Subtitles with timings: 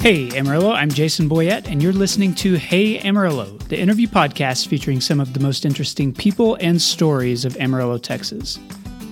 [0.00, 4.98] Hey Amarillo, I'm Jason Boyette, and you're listening to Hey Amarillo, the interview podcast featuring
[4.98, 8.58] some of the most interesting people and stories of Amarillo, Texas.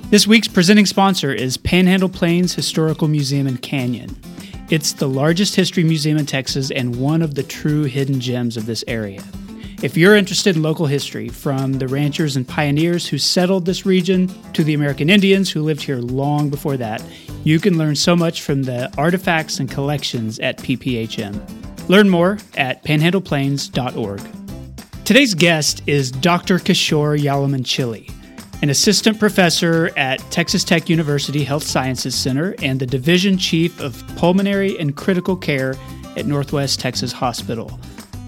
[0.09, 4.19] This week's presenting sponsor is Panhandle Plains Historical Museum and Canyon.
[4.71, 8.65] It's the largest history museum in Texas and one of the true hidden gems of
[8.65, 9.23] this area.
[9.81, 14.29] If you're interested in local history, from the ranchers and pioneers who settled this region
[14.55, 17.01] to the American Indians who lived here long before that,
[17.45, 21.89] you can learn so much from the artifacts and collections at PPHM.
[21.89, 24.21] Learn more at panhandleplains.org.
[25.05, 26.59] Today's guest is Dr.
[26.59, 28.11] Kishore Yalamanchili,
[28.63, 34.03] an assistant professor at Texas Tech University Health Sciences Center and the division chief of
[34.17, 35.77] pulmonary and critical care
[36.17, 37.79] at Northwest Texas Hospital.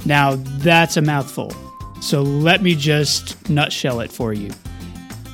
[0.06, 1.52] Now, that's a mouthful,
[2.00, 4.50] so let me just nutshell it for you.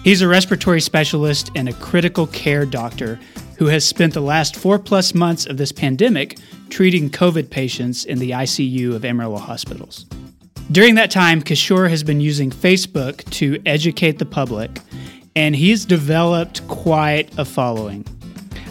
[0.04, 3.18] He's a respiratory specialist and a critical care doctor
[3.58, 8.18] who has spent the last four plus months of this pandemic treating COVID patients in
[8.18, 10.04] the ICU of Amarillo hospitals.
[10.70, 14.80] During that time, Kishore has been using Facebook to educate the public,
[15.34, 18.04] and he's developed quite a following.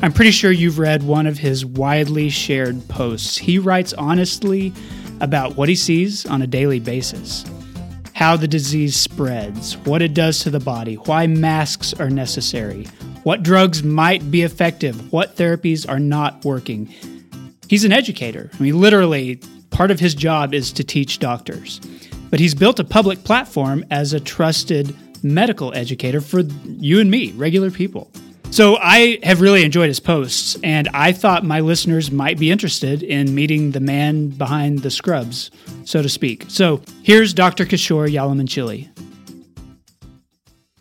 [0.02, 3.38] I'm pretty sure you've read one of his widely shared posts.
[3.38, 4.74] He writes honestly
[5.22, 7.46] about what he sees on a daily basis
[8.16, 12.86] how the disease spreads, what it does to the body, why masks are necessary,
[13.24, 16.86] what drugs might be effective, what therapies are not working.
[17.68, 18.50] He's an educator.
[18.54, 21.82] I mean, literally, part of his job is to teach doctors.
[22.30, 27.34] But he's built a public platform as a trusted medical educator for you and me,
[27.34, 28.10] regular people.
[28.56, 33.04] So I have really enjoyed his posts, and I thought my listeners might be interested
[33.04, 35.52] in meeting the man behind the scrubs,
[35.84, 36.46] so to speak.
[36.48, 37.66] So here's Dr.
[37.66, 38.88] Kishore Yalamanchili.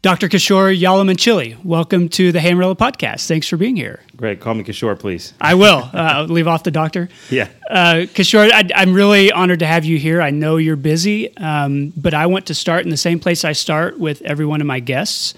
[0.02, 0.28] Dr.
[0.28, 3.26] Kishore Yalamanchili, welcome to the Hey Amarillo podcast.
[3.26, 4.04] Thanks for being here.
[4.14, 4.38] Great.
[4.38, 5.34] Call me Kishore, please.
[5.40, 5.90] I will.
[5.94, 7.08] Uh, leave off the doctor.
[7.28, 7.48] Yeah.
[7.68, 10.22] Uh, Kishore, I, am really honored to have you here.
[10.22, 13.50] I know you're busy, um, but I want to start in the same place I
[13.50, 15.34] start with every one of my guests,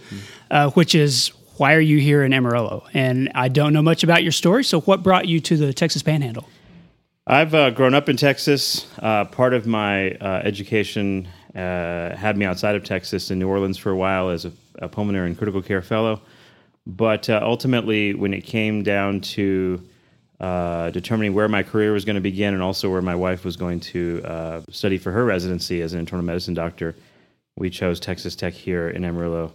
[0.50, 2.84] uh, which is why are you here in Amarillo?
[2.92, 6.02] And I don't know much about your story, so what brought you to the Texas
[6.02, 6.48] Panhandle?
[7.26, 8.86] I've uh, grown up in Texas.
[8.98, 13.78] Uh, part of my uh, education uh, had me outside of Texas in New Orleans
[13.78, 16.20] for a while as a, a pulmonary and critical care fellow.
[16.86, 19.82] But uh, ultimately, when it came down to
[20.38, 23.56] uh, determining where my career was going to begin and also where my wife was
[23.56, 26.94] going to study for her residency as an internal medicine doctor,
[27.56, 29.52] we chose Texas Tech here in Amarillo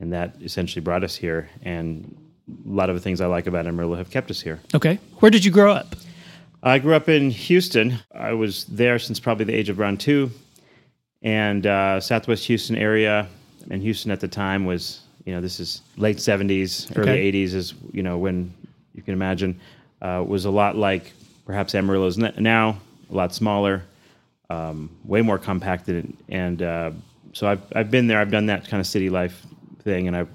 [0.00, 1.48] and that essentially brought us here.
[1.62, 2.16] And
[2.48, 4.60] a lot of the things I like about Amarillo have kept us here.
[4.74, 5.94] Okay, where did you grow up?
[6.62, 7.98] I grew up in Houston.
[8.14, 10.30] I was there since probably the age of around two,
[11.22, 13.28] and uh, Southwest Houston area.
[13.70, 17.32] And Houston at the time was, you know, this is late '70s, early okay.
[17.32, 18.52] '80s, is you know when
[18.94, 19.58] you can imagine
[20.02, 21.12] uh, was a lot like
[21.46, 22.78] perhaps Amarillo is now,
[23.10, 23.82] a lot smaller,
[24.50, 26.90] um, way more compacted, and uh,
[27.32, 28.18] so I've I've been there.
[28.18, 29.46] I've done that kind of city life
[29.84, 30.26] thing, and I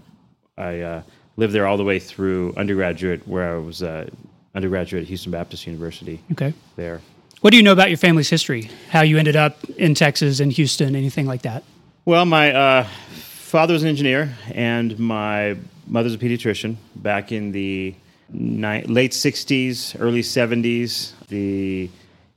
[0.58, 1.02] I uh,
[1.38, 4.10] lived there all the way through undergraduate, where I was uh,
[4.56, 6.22] undergraduate at Houston Baptist University.
[6.32, 6.54] Okay.
[6.76, 7.02] There.
[7.42, 8.70] What do you know about your family's history?
[8.90, 11.64] How you ended up in Texas and Houston, anything like that?
[12.04, 15.56] Well, my uh, father was an engineer, and my
[15.88, 16.76] mother's a pediatrician.
[16.96, 17.96] Back in the
[18.30, 21.90] ni- late '60s, early '70s, the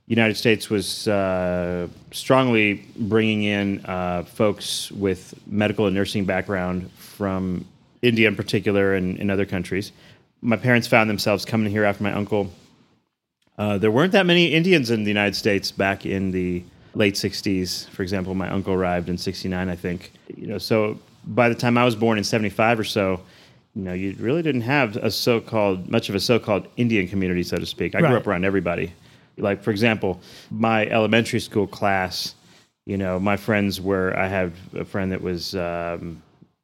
[0.07, 7.65] United States was uh, strongly bringing in uh, folks with medical and nursing background from
[8.01, 9.91] India in particular and in other countries.
[10.41, 12.51] My parents found themselves coming here after my uncle.
[13.57, 16.63] Uh, there weren't that many Indians in the United States back in the
[16.95, 17.87] late 60s.
[17.89, 20.11] For example, my uncle arrived in 69, I think.
[20.35, 23.21] You know, so by the time I was born in 75 or so,
[23.75, 27.57] you know, you really didn't have a so-called much of a so-called Indian community, so
[27.57, 27.95] to speak.
[27.95, 28.09] I right.
[28.09, 28.93] grew up around everybody.
[29.37, 32.35] Like for example, my elementary school class,
[32.85, 34.15] you know, my friends were.
[34.15, 36.21] I had a friend that was um,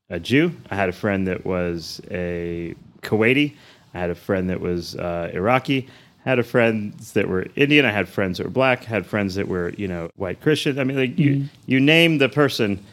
[0.09, 0.51] a Jew.
[0.69, 3.55] I had a friend that was a Kuwaiti.
[3.93, 5.87] I had a friend that was uh, Iraqi.
[6.25, 7.85] I had a friends that were Indian.
[7.85, 8.81] I had friends that were black.
[8.83, 10.79] I had friends that were you know white Christian.
[10.79, 11.45] I mean, like you, mm-hmm.
[11.65, 12.83] you name the person,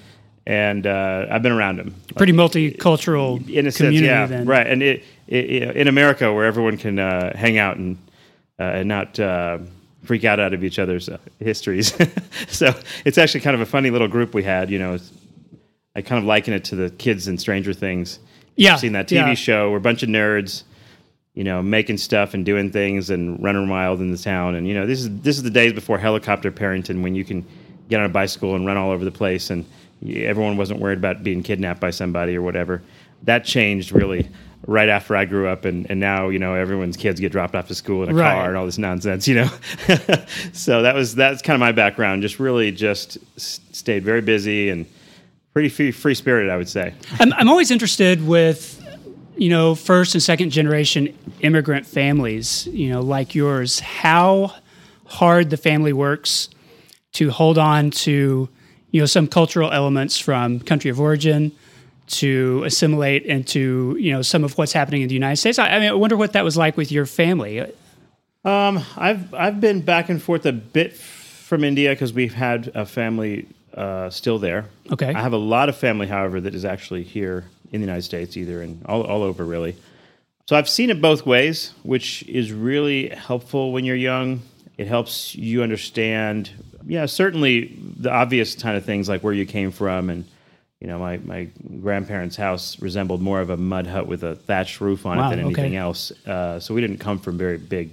[0.47, 1.95] and uh, I've been around them.
[2.17, 4.47] Pretty like, multicultural in a sense, yeah, then.
[4.47, 4.67] right.
[4.67, 7.99] And it, it, in America, where everyone can uh, hang out and
[8.59, 9.59] uh, and not uh,
[10.05, 11.95] freak out out of each other's uh, histories.
[12.49, 12.73] so
[13.05, 14.71] it's actually kind of a funny little group we had.
[14.71, 14.99] You know,
[15.97, 18.19] I kind of liken it to the kids in Stranger Things.
[18.55, 19.35] Yeah, You've seen that TV yeah.
[19.35, 19.71] show?
[19.71, 20.63] We're a bunch of nerds,
[21.35, 24.55] you know, making stuff and doing things and running wild in the town.
[24.55, 27.45] And you know, this is this is the days before helicopter parenting when you can
[27.89, 29.65] get on a bicycle and run all over the place, and
[30.07, 32.83] everyone wasn't worried about being kidnapped by somebody or whatever.
[33.23, 34.29] That changed really
[34.67, 37.69] right after I grew up, and, and now you know everyone's kids get dropped off
[37.69, 38.33] to school in a Right.
[38.33, 39.49] car and all this nonsense, you know.
[40.53, 42.21] so that was that's kind of my background.
[42.23, 44.87] Just really just stayed very busy and
[45.57, 46.93] pretty free, free spirited, I would say.
[47.19, 48.79] I'm, I'm always interested with,
[49.39, 54.53] you know, first and second generation immigrant families, you know, like yours, how
[55.07, 56.51] hard the family works
[57.13, 58.51] to hold on to,
[58.91, 61.53] you know, some cultural elements from country of origin
[62.09, 65.59] to assimilate into, you know, some of what's happening in the United States.
[65.59, 67.61] I, I mean, I wonder what that was like with your family.
[68.45, 72.85] Um, I've I've been back and forth a bit from India because we've had a
[72.85, 74.65] family uh, still there.
[74.91, 75.13] Okay.
[75.15, 78.37] I have a lot of family, however, that is actually here in the United States,
[78.37, 79.77] either in all all over really.
[80.49, 84.43] So I've seen it both ways, which is really helpful when you're young.
[84.79, 86.51] It helps you understand,
[86.87, 90.25] yeah, certainly the obvious kind of things like where you came from and.
[90.79, 91.49] You know, my, my
[91.81, 95.31] grandparents' house resembled more of a mud hut with a thatched roof on Wow, it
[95.31, 95.77] than anything okay.
[95.77, 96.13] else.
[96.27, 97.93] Uh, so we didn't come from very big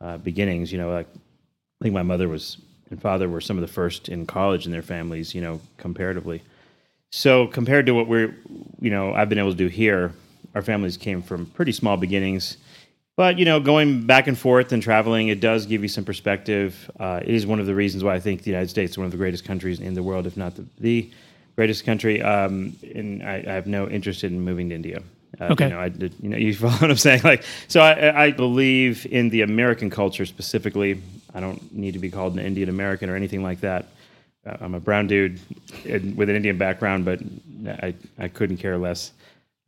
[0.00, 0.72] uh, beginnings.
[0.72, 2.56] You know, like I think my mother was
[2.90, 5.34] and father were some of the first in college in their families.
[5.34, 6.42] You know, comparatively.
[7.10, 8.36] So compared to what we're,
[8.80, 10.12] you know, I've been able to do here,
[10.54, 12.56] our families came from pretty small beginnings.
[13.16, 16.90] But you know, going back and forth and traveling, it does give you some perspective.
[16.98, 19.04] Uh, it is one of the reasons why I think the United States is one
[19.04, 21.10] of the greatest countries in the world, if not the, the
[21.56, 22.22] greatest country.
[22.22, 25.02] Um, and I, I have no interest in moving to India.
[25.38, 25.64] Uh, Okay.
[25.64, 25.86] You know, I
[26.22, 27.20] you know, you follow what I'm saying?
[27.22, 31.02] Like, so I, I believe in the American culture specifically.
[31.34, 33.86] I don't need to be called an Indian American or anything like that.
[34.46, 35.38] Uh, I'm a brown dude
[35.84, 37.20] with an Indian background, but
[37.66, 39.12] I, I couldn't care less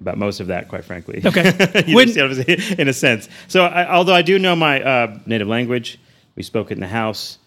[0.00, 1.22] about most of that, quite frankly.
[1.24, 1.52] Okay.
[1.86, 2.78] You When- understand what I'm saying?
[2.78, 3.28] in a sense.
[3.48, 5.98] So, I, although I do know my uh, native language,
[6.36, 7.38] we spoke it in the house,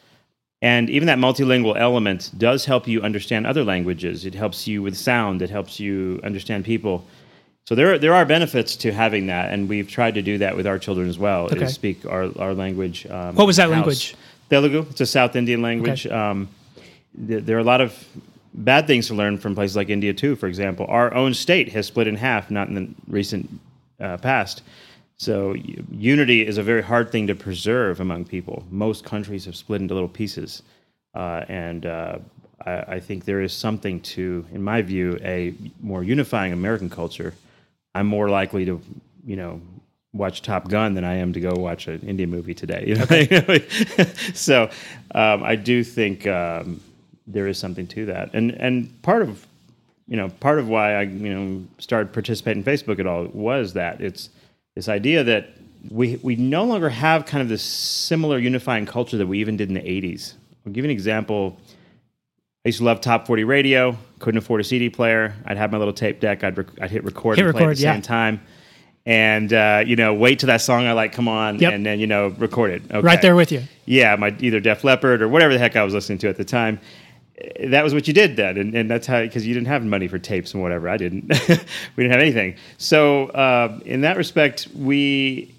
[0.62, 4.26] and even that multilingual element does help you understand other languages.
[4.26, 5.42] It helps you with sound.
[5.42, 7.06] It helps you understand people.
[7.68, 10.68] So there, there are benefits to having that, and we've tried to do that with
[10.68, 11.46] our children as well.
[11.46, 11.64] Okay.
[11.66, 13.08] Is speak our, our language.
[13.08, 13.72] Um, What was that house.
[13.72, 14.16] language?
[14.52, 14.86] Telugu.
[14.92, 16.06] It's a South Indian language.
[16.06, 16.48] Um,
[17.28, 17.92] th- there are a lot of
[18.54, 20.36] bad things to learn from places like India too.
[20.36, 23.50] For example, our own state has split in half, not in the recent
[24.00, 24.62] uh, past.
[25.18, 28.64] So y- unity is a very hard thing to preserve among people.
[28.70, 30.62] Most countries have split into little pieces,
[31.16, 32.20] uh, and uh,
[32.64, 37.34] I, I think there is something to, in my view, a more unifying American culture.
[37.96, 38.82] I'm more likely to,
[39.26, 39.62] you know,
[40.14, 42.84] watch Top Gun than I am to go watch an Indian movie today.
[42.88, 42.96] You
[43.48, 44.06] know?
[44.34, 44.70] so
[45.16, 46.82] um, I do think um,
[47.26, 49.46] there is something to that, and and part of
[50.08, 53.74] you know part of why I you know started participating in Facebook at all was
[53.74, 54.30] that it's
[54.76, 55.50] this idea that
[55.90, 59.70] we we no longer have kind of this similar unifying culture that we even did
[59.70, 60.34] in the 80s.
[60.66, 61.58] I'll give you an example.
[62.66, 63.98] I used to love top 40 radio.
[64.26, 65.36] Couldn't afford a CD player.
[65.46, 66.44] I'd have my little tape deck.
[66.44, 67.94] I'd, rec- I'd hit record Hit and play at record, the yeah.
[67.94, 68.42] same time.
[69.06, 71.74] And, uh, you know, wait till that song I like come on Yep.
[71.74, 72.82] and then, you know, record it.
[72.90, 73.02] Okay.
[73.02, 73.62] Right there with you.
[73.86, 76.44] Yeah, my either Def Leppard or whatever the heck I was listening to at the
[76.44, 76.80] time.
[77.38, 79.84] Eh, That was what you did then, and, and that's how because you didn't have
[79.86, 80.90] money for tapes and whatever.
[80.90, 81.28] I didn't.
[81.96, 82.56] we didn't have anything.
[82.80, 85.54] So uh, in that respect, we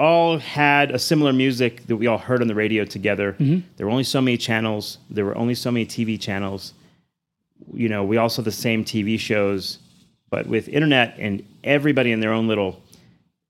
[0.00, 3.36] all had a similar music that we all heard on the radio together.
[3.38, 4.96] There were only so many channels.
[5.10, 6.72] There were only so many TV channels.
[7.72, 9.78] You know, we all saw the same TV shows,
[10.30, 12.82] but with internet and everybody in their own little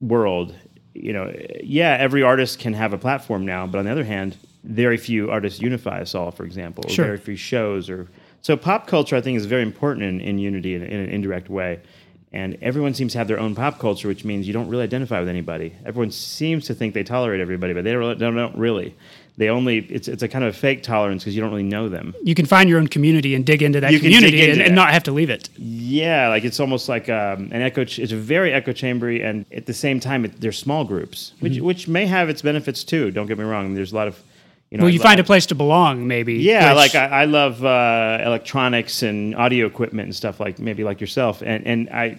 [0.00, 0.54] world,
[0.94, 1.32] you know,
[1.62, 5.30] yeah, every artist can have a platform now, but on the other hand, very few
[5.30, 7.06] artists unify us all, for example, or Sure.
[7.06, 8.08] very few shows or
[8.42, 11.48] so pop culture I think is very important in, in unity in, in an indirect
[11.48, 11.80] way.
[12.34, 15.20] And everyone seems to have their own pop culture, which means you don't really identify
[15.20, 15.74] with anybody.
[15.84, 18.94] Everyone seems to think they tolerate everybody, but they don't, they don't really.
[19.38, 22.14] They only it's it's a kind of fake tolerance because you don't really know them.
[22.22, 24.74] You can find your own community and dig into that You community into and, and
[24.74, 25.48] not have to leave it.
[25.56, 27.84] Yeah, like it's almost like um, an echo.
[27.84, 31.32] Ch- it's a very echo chambery, and at the same time, it, they're small groups,
[31.40, 31.64] which Mm-hmm.
[31.64, 33.10] which may have its benefits too.
[33.10, 33.72] Don't get me wrong.
[33.74, 34.22] There's a lot of,
[34.70, 36.34] you know, Well, you lo- find a place to belong, maybe.
[36.34, 40.84] Yeah, which- like I, I love uh, electronics and audio equipment and stuff like maybe
[40.84, 42.18] like yourself, and and I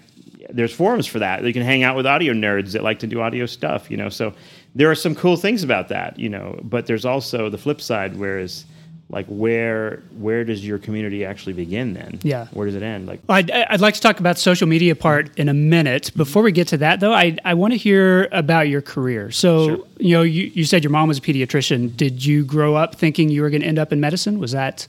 [0.50, 1.44] there's forums for that.
[1.44, 4.10] You can hang out with audio nerds that like to do audio stuff, you know.
[4.10, 4.34] So
[4.76, 6.60] there are some cool things about that, you know.
[6.64, 8.66] But there's also the flip side, whereas
[9.10, 12.20] like where where does your community actually begin then?
[12.24, 12.48] Yeah.
[12.54, 13.06] where does it end?
[13.06, 16.12] Like I'd, I'd like to talk about social media part in a minute.
[16.16, 19.30] Before we get to that, though, I, I want to hear about your career.
[19.30, 19.86] So, Sure.
[20.00, 21.96] you know, you, you said your mom was a pediatrician.
[21.96, 24.40] Did you grow up thinking you were going to end up in medicine?
[24.40, 24.88] Was that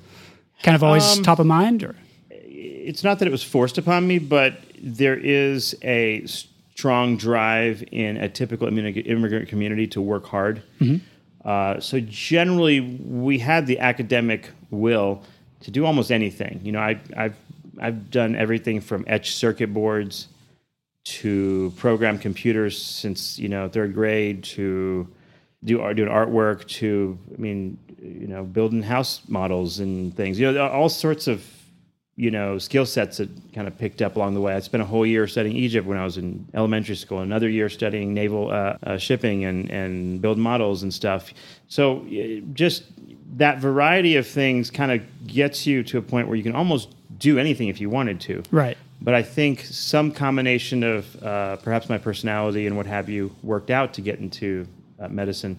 [0.63, 1.83] kind of always Um, top of mind?
[1.83, 1.95] Or
[2.31, 6.25] it's not that it was forced upon me, but there is a
[6.75, 10.63] strong drive in a typical immigrant community to work hard.
[11.45, 15.23] Uh, so generally, we had the academic will
[15.61, 16.61] to do almost anything.
[16.65, 17.37] You know, I, I've
[17.81, 20.29] I've done everything from etch circuit boards
[21.05, 25.07] to program computers since you know third grade to
[25.63, 30.51] do art, doing artwork to I mean you know building house models and things you
[30.51, 31.45] know all sorts of
[32.17, 34.55] you know skill sets that kind of picked up along the way.
[34.55, 37.21] I spent a whole year studying Egypt when I was in elementary school.
[37.21, 41.33] Another year studying naval uh, uh, shipping and and build models and stuff.
[41.69, 42.07] So
[42.53, 42.85] just
[43.37, 46.95] that variety of things kind of gets you to a point where you can almost
[47.19, 48.43] do anything if you wanted to.
[48.51, 48.77] Right.
[49.01, 53.71] But I think some combination of uh, perhaps my personality and what have you worked
[53.71, 54.67] out to get into
[54.99, 55.59] uh, medicine.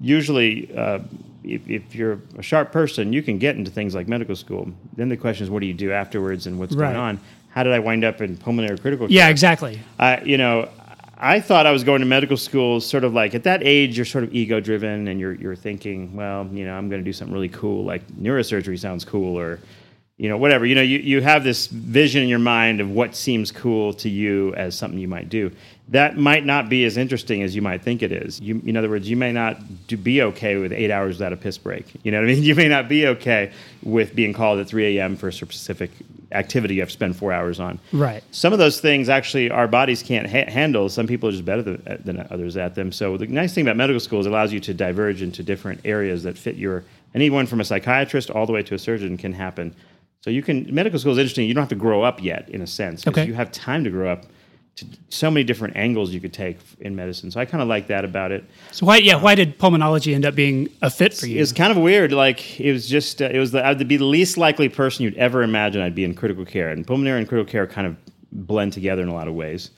[0.00, 1.00] Usually, uh,
[1.44, 4.70] if, if, you're a sharp person, you can get into things like medical school.
[4.96, 6.88] Then the question is, what do you do afterwards and what's right.
[6.88, 7.20] going on?
[7.50, 9.16] How did I wind up in pulmonary critical care?
[9.16, 9.80] Yeah, exactly.
[9.98, 10.68] I, you know,
[11.16, 14.06] I thought I was going to medical school sort of like at that age, you're
[14.06, 17.12] sort of ego driven and you're, you're thinking, well, you know, I'm going to do
[17.12, 19.58] something really cool, like neurosurgery sounds cool or,
[20.18, 20.66] you know, whatever.
[20.66, 24.08] You know, you, you have this vision in your mind of what seems cool to
[24.08, 25.52] you as something you might do.
[25.90, 28.40] That might not be as interesting as you might think it is.
[28.40, 31.36] You, in other words, you may not do, be okay with eight hours without a
[31.36, 31.86] piss break.
[32.02, 32.42] You know what I mean?
[32.48, 35.16] You may not be okay with being called at 3 a.m.
[35.16, 35.90] for a specific
[36.32, 37.78] activity you have to spend four hours on.
[37.92, 38.22] Right.
[38.32, 40.88] Some of those things actually our bodies can't ha- handle.
[40.88, 42.90] Some people are just better than, than others at them.
[42.92, 45.80] So the nice thing about medical school is it allows you to diverge into different
[45.84, 46.84] areas that fit your.
[47.14, 49.74] Anyone from a psychiatrist all the way to a surgeon can happen.
[50.28, 51.48] So you can medical school is interesting.
[51.48, 53.24] You don't have to grow up yet, in a sense, okay.
[53.24, 54.26] you have time to grow up.
[54.76, 57.30] To so many different angles you could take in medicine.
[57.30, 58.44] So I kind of like that about it.
[58.70, 61.40] So why, yeah, why did pulmonology end up being a fit for you?
[61.40, 62.12] It's kind of weird.
[62.12, 65.16] Like it was just, uh, it was the, I'd be the least likely person you'd
[65.16, 67.96] ever imagine I'd be in critical care, and pulmonary and critical care kind of
[68.30, 69.70] blend together in a lot of ways.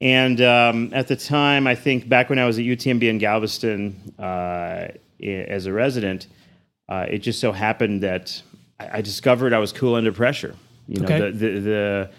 [0.00, 4.12] And um, at the time, I think back when I was at UTMB in Galveston
[4.18, 4.88] uh,
[5.22, 6.26] as a resident,
[6.88, 8.42] uh, it just so happened that
[8.80, 10.54] I, discovered I was cool under pressure.
[10.86, 11.30] You know, okay.
[11.30, 12.10] the, the, the,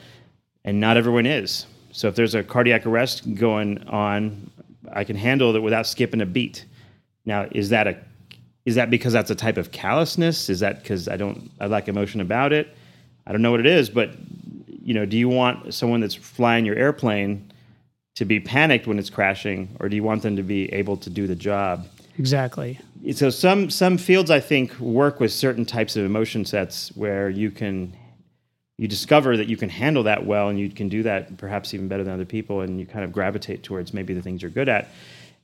[0.66, 1.66] and not everyone is.
[1.92, 4.52] So if there's a cardiac arrest going on,
[4.92, 6.66] I can handle it without skipping a beat.
[7.26, 7.98] Now, is that a
[8.66, 10.50] is that because that's a type of callousness?
[10.50, 12.76] Is that because I don't I lack emotion about it?
[13.26, 14.12] I don't know what it is, but
[14.68, 17.52] you know, do you want someone that's flying your airplane
[18.16, 21.10] to be panicked when it's crashing, or do you want them to be able to
[21.10, 21.88] do the job?
[22.20, 22.78] Exactly.
[23.14, 27.50] So some some fields I think work with certain types of emotion sets where you
[27.50, 27.96] can
[28.78, 31.88] you discover that you can handle that well and you can do that perhaps even
[31.88, 34.68] better than other people and you kind of gravitate towards maybe the things you're good
[34.68, 34.90] at.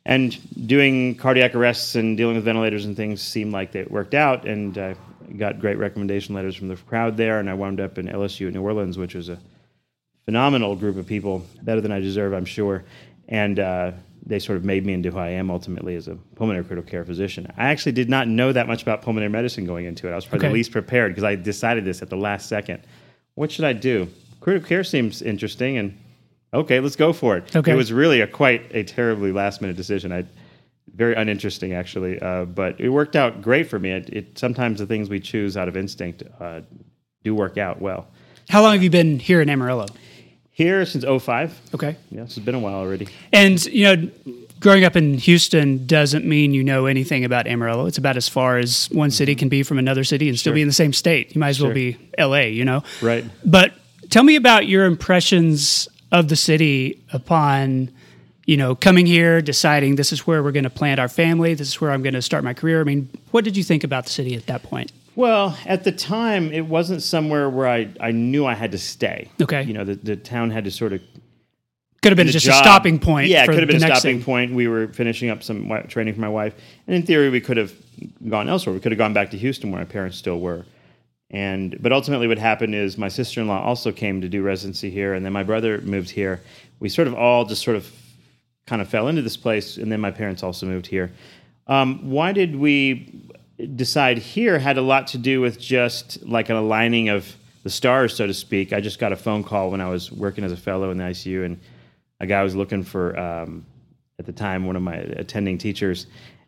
[0.06, 4.46] And doing cardiac arrests and dealing with ventilators and things seemed like they worked out
[4.46, 4.96] and i
[5.38, 8.54] got great recommendation letters from the crowd there and i wound up in lsu at
[8.54, 9.40] new orleans which was a
[10.26, 12.84] phenomenal group of people better than i deserve i'm sure.
[13.28, 13.92] And uh,
[14.26, 17.06] they sort of made me into who I am ultimately as a pulmonary critical care
[17.06, 17.52] physician.
[17.58, 20.12] I actually did not know that much about pulmonary medicine going into it.
[20.12, 20.52] I was probably okay.
[20.52, 22.82] the least prepared because I decided this at the last second.
[23.36, 24.08] What should I do?
[24.40, 25.98] Critical care seems interesting, and
[26.54, 27.56] okay, let's go for it.
[27.56, 27.72] Okay.
[27.72, 30.12] It was really a quite a terribly last minute decision.
[30.12, 30.26] I
[30.96, 33.92] very uninteresting actually, uh, but it worked out great for me.
[33.92, 36.62] It, it, sometimes the things we choose out of instinct uh,
[37.24, 38.08] do work out well.
[38.50, 39.88] How long have you been here in Amarillo?
[40.56, 41.60] Here since 05.
[41.74, 41.98] Okay.
[42.12, 43.10] Yeah, it's been a while already.
[43.34, 44.10] And, you know,
[44.62, 47.88] growing up in Houston doesn't mean you know anything about Amarillo.
[47.88, 49.40] It's about as far as one city mm-hmm.
[49.40, 50.56] can be from another city and still sure.
[50.56, 51.36] be in the same state.
[51.36, 51.76] You might as well sure.
[51.76, 52.84] be LA, you know?
[53.02, 53.26] Right.
[53.44, 53.74] But
[54.10, 57.92] tell me about your impressions of the city upon,
[58.46, 61.68] you know, coming here, deciding this is where we're going to plant our family, this
[61.68, 62.80] is where I'm going to start my career.
[62.80, 64.94] I mean, what did you think about the city at that point?
[65.16, 69.30] Well, at the time, it wasn't somewhere where I, I knew I had to stay.
[69.42, 69.64] Okay.
[69.64, 71.02] You know, the, the town had to sort of.
[72.02, 72.62] Could have been just job.
[72.62, 73.30] a stopping point.
[73.30, 74.24] Yeah, it could have been a stopping thing.
[74.24, 74.54] point.
[74.54, 76.54] We were finishing up some training for my wife.
[76.86, 77.74] And in theory, we could have
[78.30, 78.76] gone elsewhere.
[78.76, 80.66] We could have gone back to Houston where my parents still were.
[81.32, 84.92] And but ultimately, what happened is my sister in law also came to do residency
[84.92, 86.42] here, and then my brother moved here.
[86.80, 87.92] We sort of all just sort of
[88.68, 91.12] kind of fell into this place, and then my parents also moved here.
[91.68, 93.26] Um, why did we
[93.76, 98.16] decide here had a lot to do with just like an aligning of the stars,
[98.16, 98.74] so to speak.
[98.74, 101.06] I just got a phone call when I was working as a fellow in the
[101.06, 101.60] ICU, and
[102.20, 103.66] a guy was looking for, um,
[104.20, 106.08] at the time, one of my attending teachers,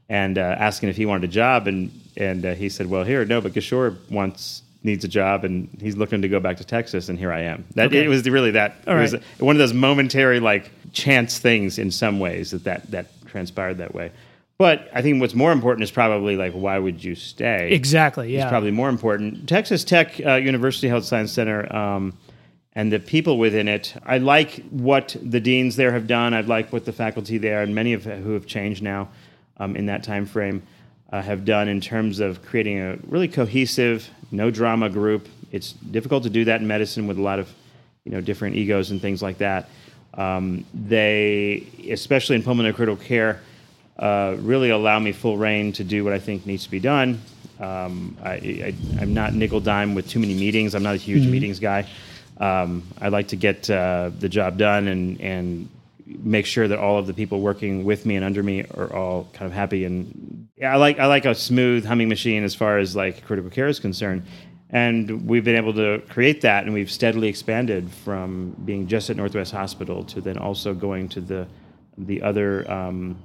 [0.09, 3.25] and uh, asking if he wanted a job, and and uh, he said, "Well, here,
[3.25, 7.09] no, but Kishore wants." needs a job and he's looking to go back to Texas
[7.09, 7.65] and here I am.
[7.73, 8.05] That okay.
[8.05, 11.91] it was really that All it was one of those momentary like chance things in
[11.91, 14.11] some ways that that, that transpired that way.
[14.57, 17.71] But I think what's more important is probably like why would you stay?
[17.71, 18.33] Exactly.
[18.33, 18.43] Yeah.
[18.43, 19.47] It's probably more important.
[19.47, 22.17] Texas Tech uh, University Health Science Center um,
[22.73, 23.93] and the people within it.
[24.03, 26.33] I like what the deans there have done.
[26.33, 29.09] I like what the faculty there and many of who have changed now
[29.57, 30.63] um, in that time frame
[31.11, 35.27] uh, have done in terms of creating a really cohesive, no drama group.
[35.51, 37.53] It's difficult to do that in medicine with a lot of
[38.05, 39.69] you know different egos and things like that.
[40.15, 43.39] Um, they, especially in pulmonary critical care,
[43.99, 47.21] uh, really allow me full rein to do what I think needs to be done.
[47.59, 50.75] Um, I, am not nickel dime with too many meetings.
[50.75, 51.31] I'm not a huge mm-hmm.
[51.31, 51.87] meetings guy.
[52.39, 55.69] Um, I like to get uh, the job done and and
[56.23, 59.27] make sure that all of the people working with me and under me are all
[59.33, 59.83] kind of happy.
[59.83, 63.49] And yeah, I like I like a smooth humming machine as far as like critical
[63.49, 64.23] care is concerned.
[64.69, 69.15] And we've been able to create that, and we've steadily expanded from being just at
[69.15, 71.47] Northwest Hospital to then also going to the
[71.97, 73.17] the other um,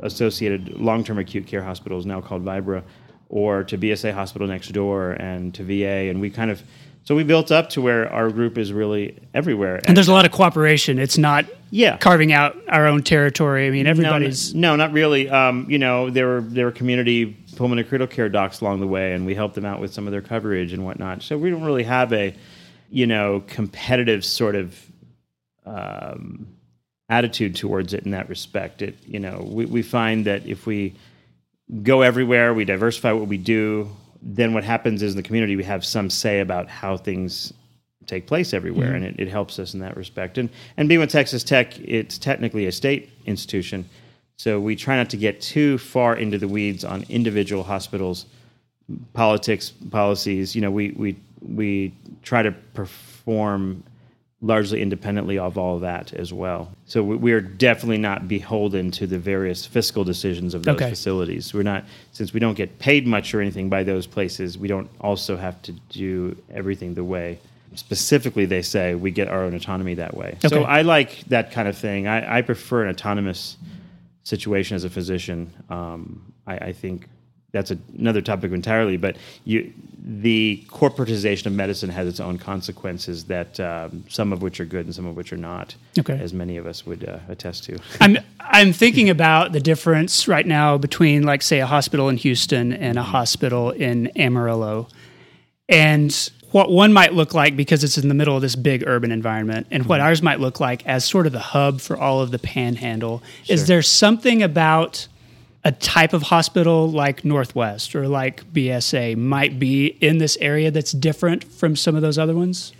[0.00, 2.82] associated long-term acute care hospitals now called Vibra,
[3.28, 6.62] or to BSA Hospital next door and to VA, and we kind of
[7.04, 9.76] so we built up to where our group is really everywhere.
[9.76, 10.98] And, and there's a lot of cooperation.
[10.98, 13.66] It's not yeah carving out our own territory.
[13.66, 15.28] I mean, everybody's no, no not really.
[15.28, 19.12] Um, you know, there were there were community pulmonary critical care docs along the way,
[19.12, 21.22] and we helped them out with some of their coverage and whatnot.
[21.22, 22.34] So we don't really have a
[22.90, 24.90] you know competitive sort of
[25.66, 26.53] um,
[27.08, 28.82] attitude towards it in that respect.
[28.82, 30.94] It you know we, we find that if we
[31.82, 33.90] go everywhere, we diversify what we do.
[34.22, 37.52] Then what happens is in the community we have some say about how things
[38.06, 38.96] take place everywhere, mm-hmm.
[38.96, 40.38] and it, it, helps us in that respect.
[40.38, 43.88] And and being with Texas Tech, it's technically a state institution,
[44.36, 48.26] so we try not to get too far into the weeds on individual hospitals,
[49.12, 50.54] politics, policies.
[50.54, 53.82] You know, we we we try to perform
[54.44, 56.70] largely independently of all of that as well.
[56.84, 60.90] So we are definitely not beholden to the various fiscal decisions of those okay.
[60.90, 61.54] facilities.
[61.54, 64.58] We're not since we don't get paid much or anything by those places.
[64.58, 67.38] We don't also have to do everything the way
[67.74, 70.36] specifically they say we get our own autonomy that way.
[70.36, 70.48] Okay.
[70.48, 72.06] So I like that kind of thing.
[72.06, 73.56] I, I prefer an autonomous
[74.22, 75.52] situation as a physician.
[75.68, 77.08] Um, I, I think
[77.54, 78.98] that's a, another topic entirely.
[78.98, 79.72] But you,
[80.04, 84.84] the corporatization of medicine has its own consequences that um, some of which are good
[84.84, 85.74] and some of which are not.
[85.98, 86.18] Okay.
[86.18, 87.78] As many of us would uh, attest to.
[88.02, 92.72] I'm I'm thinking about the difference right now between, like, say, a hospital in Houston
[92.74, 94.88] and a hospital in Amarillo,
[95.68, 99.12] and what one might look like because it's in the middle of this big urban
[99.12, 100.06] environment, and what mm-hmm.
[100.06, 103.22] ours might look like as sort of the hub for all of the Panhandle.
[103.44, 103.54] Sure.
[103.54, 105.06] Is there something about
[105.64, 110.92] a type of hospital like Northwest or like BSA might be in this area that's
[110.92, 112.72] different from some of those other ones?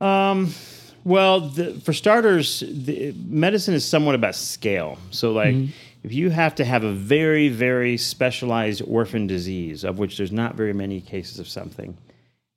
[0.00, 0.52] Um,
[1.04, 4.98] well, the, for starters, the, medicine is somewhat about scale.
[5.10, 5.72] So, like, mm-hmm.
[6.02, 10.54] if you have to have a very, very specialized orphan disease, of which there's not
[10.54, 11.96] very many cases of something,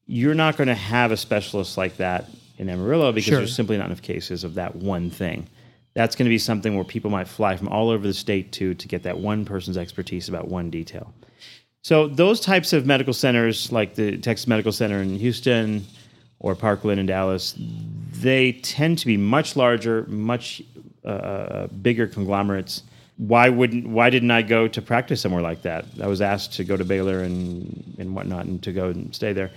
[0.06, 3.38] you're not going to have a specialist like that in Amarillo because sure.
[3.40, 5.48] there's simply not enough cases of that one thing
[5.98, 8.76] that's going to be something where people might fly from all over the state to
[8.76, 11.12] to get that one person's expertise about one detail.
[11.82, 15.84] So those types of medical centers, like the Texas Medical Center in Houston
[16.40, 17.56] or Parkland in Dallas,
[18.12, 20.62] they tend to be much larger, much
[21.04, 22.84] uh, uh bigger conglomerates.
[23.18, 23.88] Why wouldn't?
[23.88, 25.86] Why didn't I go to practice somewhere like that?
[26.00, 29.34] I was asked to go to Baylor and and whatnot, and to go and stay
[29.34, 29.50] there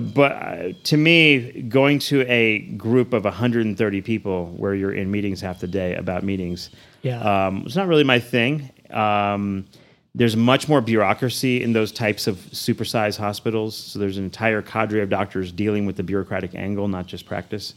[0.00, 5.40] but uh, to me, going to a group of 130 people where you're in meetings
[5.40, 6.70] half the day about meetings,
[7.02, 8.70] yeah, um, it's not really my thing.
[8.90, 9.66] Um,
[10.14, 13.76] there's much more bureaucracy in those types of supersized hospitals.
[13.76, 17.74] So there's an entire cadre of doctors dealing with the bureaucratic angle, not just practice,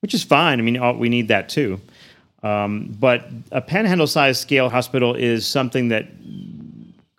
[0.00, 0.58] which is fine.
[0.58, 1.80] I mean, all, we need that too.
[2.42, 6.06] Um, but a panhandle-sized scale hospital is something that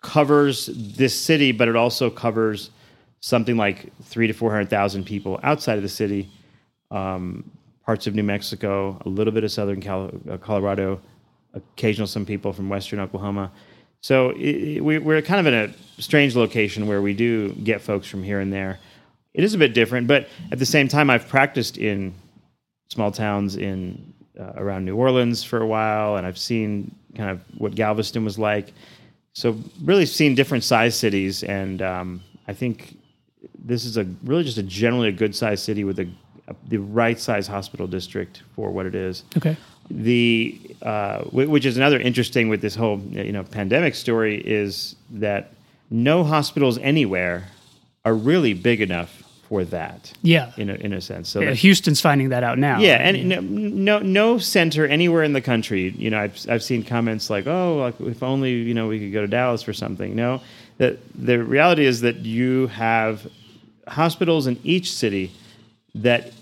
[0.02, 2.70] covers this city, but it also covers
[3.20, 6.30] something like three to four hundred thousand people outside of the city,
[6.90, 7.50] um,
[7.84, 11.00] parts of New Mexico, a little bit of southern Cal- uh, Colorado,
[11.54, 13.50] occasional some people from western Oklahoma.
[14.00, 18.08] So it, we, we're kind of in a strange location where we do get folks
[18.08, 18.78] from here and there.
[19.34, 22.14] It is a bit different, but at the same time, I've practiced in
[22.88, 27.42] small towns in uh, around New Orleans for a while, and I've seen kind of
[27.58, 28.72] what Galveston was like.
[29.34, 32.96] So really seen different size cities, and um, I think
[33.58, 36.08] this is a really just a generally a good sized city with a,
[36.48, 39.24] a, the right size hospital district for what it is.
[39.36, 39.56] Okay.
[39.90, 45.52] The uh, which is another interesting with this whole you know pandemic story is that
[45.90, 47.48] no hospitals anywhere
[48.04, 50.12] are really big enough for that.
[50.22, 51.28] Yeah, in a, in a sense.
[51.28, 52.78] So yeah, Houston's finding that out now.
[52.78, 55.90] Yeah, and no, no, no center anywhere in the country.
[55.90, 59.12] You know, I've I've seen comments like, "Oh, like if only you know we could
[59.12, 60.40] go to Dallas for something." No,
[60.80, 63.30] the the reality is that you have
[63.86, 65.30] hospitals in each city
[65.94, 66.32] that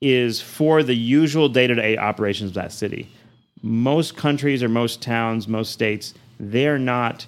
[0.00, 3.08] is for the usual day-to-day operations of that city.
[3.62, 7.26] Most countries or most towns, most states, they're not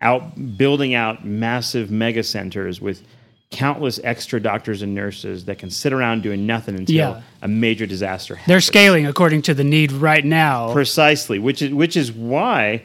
[0.00, 3.02] out building out massive mega centers with
[3.50, 7.20] countless extra doctors and nurses that can sit around doing nothing until Yeah.
[7.42, 8.48] a major disaster happens.
[8.48, 10.72] They're scaling according to the need right now.
[10.72, 12.82] Precisely, which is which is why,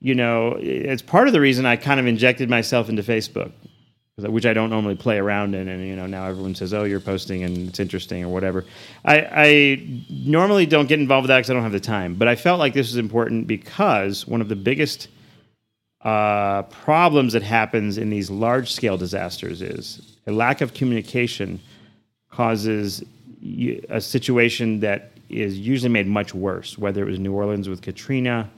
[0.00, 3.52] you know, it's part of the reason I kind of injected myself into Facebook,
[4.16, 7.00] which I don't normally play around in, and you know now everyone says, "Oh, you're
[7.00, 8.64] posting and it's interesting" or whatever.
[9.04, 12.28] I, I normally don't get involved with that because I don't have the time, but
[12.28, 15.08] I felt like this was important because one of the biggest
[16.02, 21.58] uh, problems that happens in these large scale disasters is a lack of communication
[22.30, 23.02] causes
[23.88, 28.48] a situation that is usually made much worse, whether it was New Orleans with Katrina,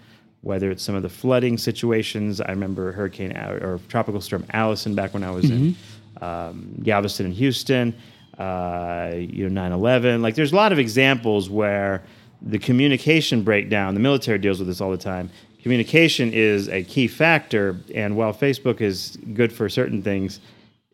[0.42, 2.40] whether it's some of the flooding situations.
[2.40, 5.76] I remember Hurricane or Tropical Storm Allison back when I was in
[6.22, 7.94] um, Galveston and Houston,
[8.38, 10.22] uh, you know, 9 11.
[10.22, 12.02] Like, there's a lot of examples where
[12.42, 15.30] the communication breakdown, the military deals with this all the time.
[15.62, 20.40] Communication is a key factor, and while Facebook is good for certain things,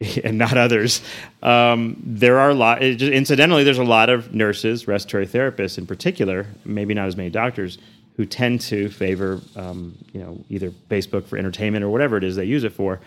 [0.24, 1.00] and not others.
[1.42, 2.82] Um, there are a lot.
[2.82, 7.16] it just- incidentally, there's a lot of nurses, respiratory therapists in particular, maybe not as
[7.16, 7.78] many doctors,
[8.16, 12.36] who tend to favor, um, you know, either Facebook for entertainment or whatever it is
[12.36, 12.98] they use it for.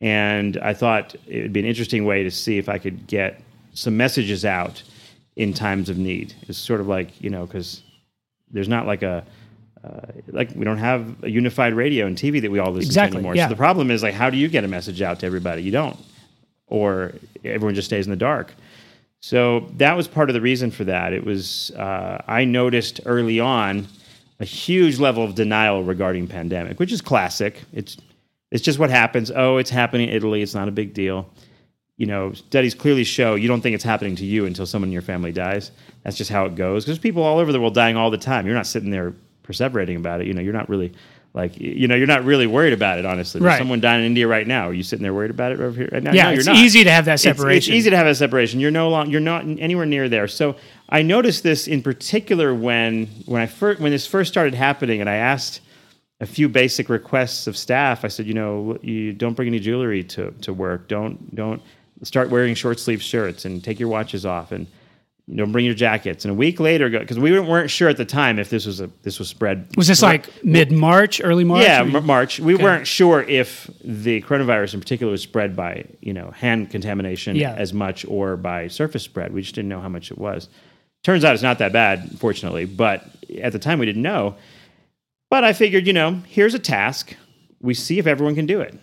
[0.00, 3.40] And I thought it would be an interesting way to see if I could get
[3.72, 4.82] some messages out
[5.36, 6.34] in times of need.
[6.48, 7.82] It's sort of like you know, because
[8.50, 9.24] there's not like a
[9.84, 13.12] uh, like we don't have a unified radio and TV that we all listen Exactly,
[13.12, 13.36] to anymore.
[13.36, 13.46] yeah.
[13.46, 15.62] So the problem is like, how do you get a message out to everybody?
[15.62, 15.96] You don't,
[16.66, 17.12] or
[17.44, 18.52] everyone just stays in the dark.
[19.20, 21.12] So that was part of the reason for that.
[21.12, 23.86] It was uh, I noticed early on
[24.40, 27.62] a huge level of denial regarding pandemic, which is classic.
[27.72, 27.96] It's
[28.50, 29.30] it's just what happens.
[29.34, 30.42] Oh, it's happening in Italy.
[30.42, 31.28] It's not a big deal.
[31.96, 34.92] You know, studies clearly show you don't think it's happening to you until someone in
[34.92, 35.72] your family dies.
[36.04, 36.84] That's just how it goes.
[36.84, 38.46] Because people all over the world dying all the time.
[38.46, 40.26] You're not sitting there perseverating about it.
[40.26, 40.92] You know, you're not really
[41.34, 43.06] like you know you're not really worried about it.
[43.06, 43.58] Honestly, There's Right.
[43.58, 44.68] someone dying in India right now.
[44.68, 46.12] Are you sitting there worried about it over here right now?
[46.12, 47.72] yeah, no, you're it's not easy to have that separation.
[47.72, 48.60] It's, easy to have that separation.
[48.60, 50.26] You're no long, you're not anywhere near there.
[50.26, 50.56] So
[50.88, 55.08] I noticed this in particular when when I first when this first started happening, and
[55.08, 55.60] I asked
[56.20, 58.04] a few basic requests of staff.
[58.04, 60.88] I said, you know, you don't bring any jewelry to to work.
[60.88, 61.62] Don't don't
[62.02, 64.66] start wearing short sleeve shirts and take your watches off and.
[65.30, 66.24] You don't bring your jackets.
[66.24, 68.88] And a week later, because we weren't sure at the time if this was a
[69.02, 69.68] this was spread.
[69.76, 71.64] Was this like mid March, early March?
[71.64, 72.40] Yeah, M- March.
[72.40, 77.36] We weren't sure if the coronavirus in particular was spread by you know hand contamination
[77.36, 77.52] Yeah.
[77.54, 79.34] as much or by surface spread.
[79.34, 80.48] We just didn't know how much it was.
[81.04, 82.64] Turns out it's not that bad, fortunately.
[82.64, 83.04] But
[83.42, 84.34] at the time, we didn't know.
[85.30, 87.14] But I figured, you know, here's a task.
[87.60, 88.74] We see if everyone can do it.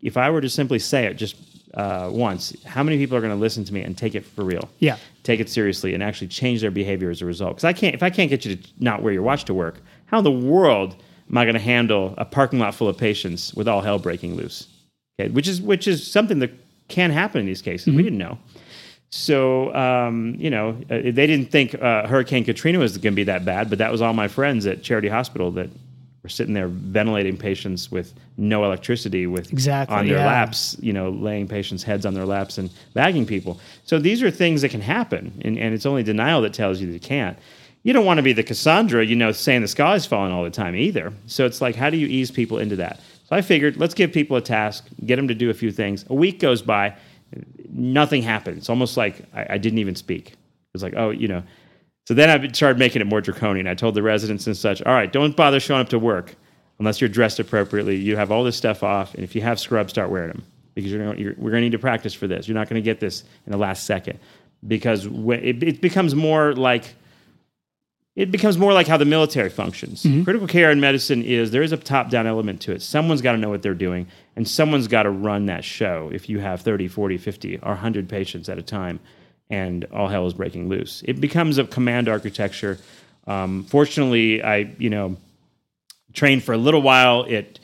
[0.00, 1.34] If I were to simply say it just
[1.74, 4.44] uh, once, how many people are going to listen to me and take it for
[4.44, 4.68] real?
[4.78, 4.96] Yeah.
[5.28, 7.50] Take it seriously and actually change their behavior as a result.
[7.56, 9.82] Because I can't, if I can't get you to not wear your watch to work,
[10.06, 10.96] how in the world
[11.30, 14.36] am I going to handle a parking lot full of patients with all hell breaking
[14.36, 14.66] loose?
[15.20, 16.52] Okay, which is which is something that
[16.88, 17.94] can happen in these cases.
[17.94, 18.38] We didn't know.
[19.10, 23.24] So um, you know, uh, they didn't think uh, Hurricane Katrina was going to be
[23.24, 25.70] that bad, but that was all my friends at Charity Hospital that
[26.22, 30.26] were sitting there ventilating patients with no electricity, with Exactly, on their yeah.
[30.26, 33.60] laps, you know, laying patients' heads on their laps and bagging people.
[33.84, 36.88] So these are things that can happen, and, and it's only denial that tells you
[36.88, 37.38] that it can't.
[37.84, 40.42] You don't want to be the Cassandra, you know, saying the sky is falling all
[40.42, 41.12] the time either.
[41.26, 43.00] So it's like, how do you ease people into that?
[43.24, 46.04] So I figured, let's give people a task, get them to do a few things.
[46.10, 46.96] A week goes by,
[47.70, 48.58] nothing happens.
[48.58, 50.34] It's almost like I, I didn't even speak.
[50.74, 51.42] It's like, oh, you know.
[52.08, 53.66] So then I started making it more draconian.
[53.66, 56.36] I told the residents and such, all right, don't bother showing up to work
[56.78, 57.96] unless you're dressed appropriately.
[57.96, 60.42] You have all this stuff off, and if you have scrubs, start wearing them
[60.74, 62.48] because you're, gonna, you're we're going to need to practice for this.
[62.48, 64.20] You're not going to get this in the last second
[64.66, 66.94] because it, it becomes more like
[68.16, 70.04] it becomes more like how the military functions.
[70.04, 70.24] Mm-hmm.
[70.24, 72.80] Critical care in medicine is there is a top down element to it.
[72.80, 76.30] Someone's got to know what they're doing, and someone's got to run that show if
[76.30, 78.98] you have 30, 40, 50, or 100 patients at a time
[79.50, 81.02] and all hell is breaking loose.
[81.06, 82.78] It becomes a command architecture.
[83.26, 85.16] Um, fortunately, I, you know,
[86.12, 87.58] trained for a little while at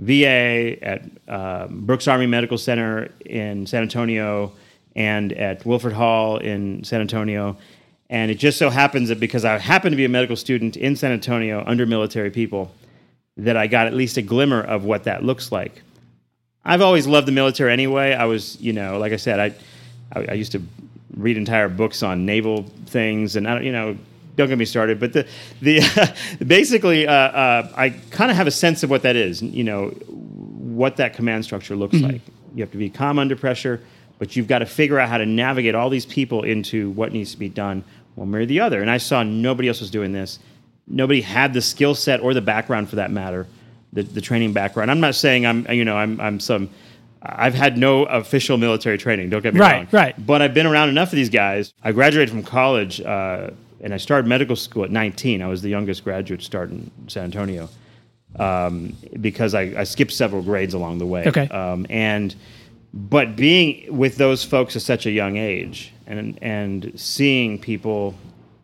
[0.00, 4.52] VA, at um, Brooks Army Medical Center in San Antonio,
[4.94, 7.56] and at Wilford Hall in San Antonio.
[8.10, 10.96] And it just so happens that because I happen to be a medical student in
[10.96, 12.72] San Antonio under military people,
[13.38, 15.82] that I got at least a glimmer of what that looks like.
[16.64, 18.12] I've always loved the military anyway.
[18.12, 19.54] I was, you know, like I said, I,
[20.12, 20.62] I, I used to
[21.18, 23.98] read entire books on naval things, and I don't, you know,
[24.36, 24.98] don't get me started.
[24.98, 25.26] But the
[25.60, 26.14] the
[26.46, 29.42] basically, uh, uh, I kind of have a sense of what that is.
[29.42, 32.22] You know, what that command structure looks like.
[32.54, 33.82] You have to be calm under pressure,
[34.18, 37.32] but you've got to figure out how to navigate all these people into what needs
[37.32, 38.80] to be done one way or the other.
[38.80, 40.38] And I saw nobody else was doing this.
[40.86, 43.46] Nobody had the skill set or the background for that matter,
[43.92, 44.90] the, the training background.
[44.90, 46.70] I'm not saying I'm you know I'm I'm some
[47.22, 49.30] I've had no official military training.
[49.30, 49.80] Don't get me Right, wrong.
[49.90, 49.92] right.
[50.16, 50.26] right.
[50.26, 51.72] But I've been around enough of these guys.
[51.82, 53.50] I graduated from college, uh,
[53.80, 55.42] and I started medical school at 19.
[55.42, 57.68] I was the youngest graduate start in San Antonio
[58.38, 61.26] um, because I, I skipped several grades along the way.
[61.26, 61.48] Okay.
[61.48, 62.34] Um, and
[62.94, 68.14] but being with those folks at such a young age and and seeing people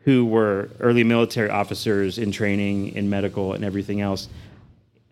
[0.05, 4.29] who were early military officers in training in medical and everything else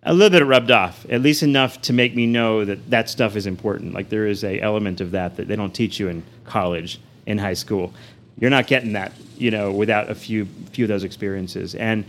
[0.05, 3.37] a little bit rubbed off at least enough to make me know that that stuff
[3.37, 6.23] is important like there is a element of that that they don't teach you in
[6.45, 7.93] college in high school
[8.39, 12.05] you're not getting that you know without a few few of those experiences and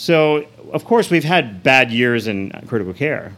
[0.00, 3.34] so, of course, we've had bad years in critical care.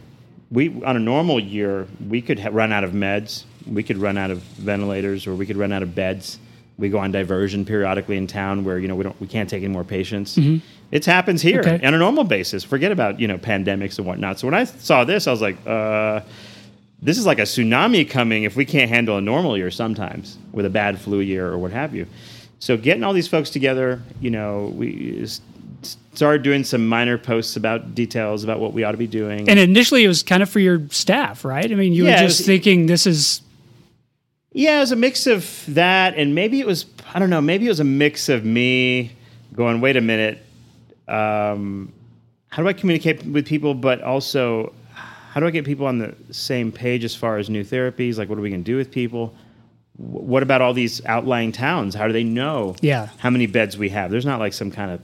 [0.51, 4.15] We, on a normal year, we could ha- run out of meds, we could run
[4.15, 6.37] out of ventilators, or we could run out of beds.
[6.77, 9.63] We go on diversion periodically in town where you know we don't we can't take
[9.63, 10.37] any more patients.
[10.37, 10.63] Mm-hmm.
[10.91, 11.79] It happens here Okay.
[11.87, 12.63] on a normal basis.
[12.63, 14.39] Forget about you know pandemics and whatnot.
[14.39, 16.21] So when I saw this, I was like, uh,
[17.01, 20.65] this is like a tsunami coming if we can't handle a normal year sometimes with
[20.65, 22.05] a bad flu year or what have you.
[22.59, 25.25] So getting all these folks together, you know, we
[26.13, 29.49] started doing some minor posts about details about what we ought to be doing.
[29.49, 31.71] And initially, it was kind of for your staff, right?
[31.71, 33.41] I mean, you Yeah, were just was- thinking this is
[34.53, 37.65] yeah, it was a mix of that, and maybe it was I don't know, maybe
[37.65, 39.13] it was a mix of me
[39.55, 40.39] going, wait a minute,
[41.11, 41.91] um,
[42.49, 46.13] how do I communicate with people, but also how do I get people on the
[46.31, 48.17] same page as far as new therapies?
[48.17, 49.33] Like, what are we going to do with people?
[49.97, 51.95] Wh- What about all these outlying towns?
[51.95, 53.09] How do they know Yeah.
[53.17, 54.11] how many beds we have?
[54.11, 54.99] There's not like some kind of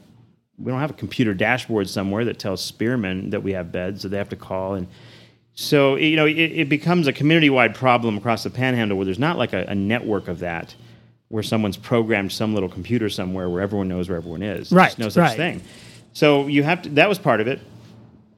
[0.59, 4.07] we don't have a computer dashboard somewhere that tells Spearman that we have beds, so
[4.07, 4.87] they have to call and
[5.53, 9.37] so you know it, it becomes a community-wide problem across the Panhandle where there's not
[9.37, 10.73] like a, a network of that,
[11.29, 14.71] where someone's programmed some little computer somewhere where everyone knows where everyone is.
[14.71, 15.37] Right, There's no such right.
[15.37, 15.61] thing.
[16.13, 16.89] So you have to.
[16.89, 17.59] That was part of it.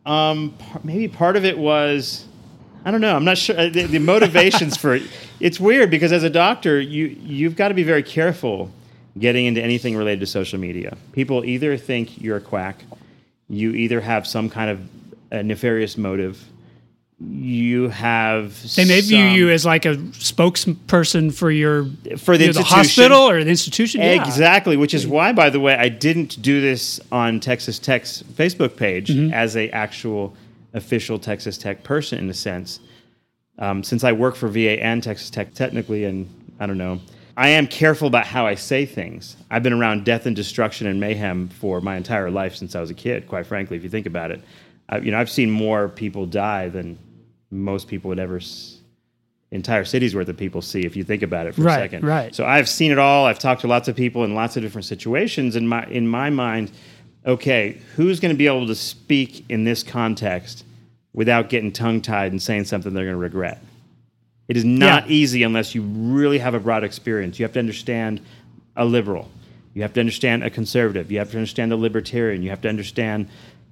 [0.05, 2.25] Um, par- maybe part of it was.
[2.85, 3.15] I don't know.
[3.15, 5.03] I'm not sure uh, the, the motivations for it.
[5.39, 8.69] It's weird because as a doctor, you you've got to be very careful
[9.17, 10.97] getting into anything related to social media.
[11.13, 12.83] People either think you're a quack,
[13.47, 14.89] you either have some kind of
[15.31, 16.43] uh, nefarious motive,
[17.21, 21.85] you have they may view you as like a spokesperson for your
[22.17, 22.77] For the you know, institution.
[22.77, 24.01] hospital or the institution.
[24.01, 24.25] Yeah.
[24.25, 28.77] Exactly, which is why, by the way, I didn't do this on Texas Tech's Facebook
[28.77, 29.33] page Mm-hmm.
[29.33, 30.35] as a actual
[30.73, 32.79] official Texas Tech person in a sense.
[33.57, 36.29] Um, since I work for VA and Texas Tech technically, and
[36.59, 36.99] I don't know,
[37.35, 39.35] I am careful about how I say things.
[39.51, 42.89] I've been around death and destruction and mayhem for my entire life since I was
[42.89, 43.27] a kid.
[43.27, 44.41] Quite frankly, if you think about it,
[44.87, 46.97] I, you know, I've seen more people die than
[47.51, 48.37] most people would ever.
[48.37, 48.75] S-
[49.51, 52.03] entire cities worth of people see if you think about it for Right, a second.
[52.05, 52.35] right.
[52.35, 53.25] So I've seen it all.
[53.25, 55.55] I've talked to lots of people in lots of different situations.
[55.55, 56.71] In my in my mind,
[57.25, 60.65] okay, who's going to be able to speak in this context
[61.13, 63.59] without getting tongue tied and saying something they're going to regret?
[64.47, 65.13] It is not Yeah.
[65.15, 67.39] easy unless you really have a broad experience.
[67.39, 68.21] You have to understand
[68.75, 69.29] a liberal.
[69.73, 71.11] You have to understand a conservative.
[71.11, 72.43] You have to understand a libertarian.
[72.43, 73.27] You have to understand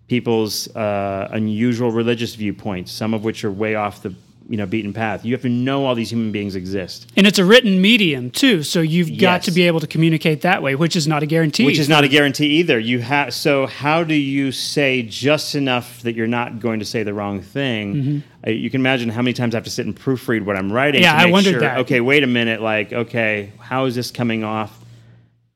[0.08, 4.14] people's uh, unusual religious viewpoints, some of which are way off the
[4.50, 5.26] you know beaten path.
[5.26, 7.12] You have to know all these human beings exist.
[7.18, 10.62] and it's a written medium too, so you've got to be able to communicate that
[10.64, 11.66] way, which is not a guarantee.
[11.66, 12.80] which is not a guarantee either.
[12.80, 17.04] You have so how do you say just enough that you're not going to say
[17.04, 18.24] the wrong thing?
[18.46, 20.72] Uh, you can imagine how many times I have to sit and proofread what I'm
[20.72, 21.02] writing.
[21.02, 21.80] Yeah, to I wondered sure, that.
[21.80, 22.62] Okay, wait a minute.
[22.62, 24.80] Like, okay, how is this coming off?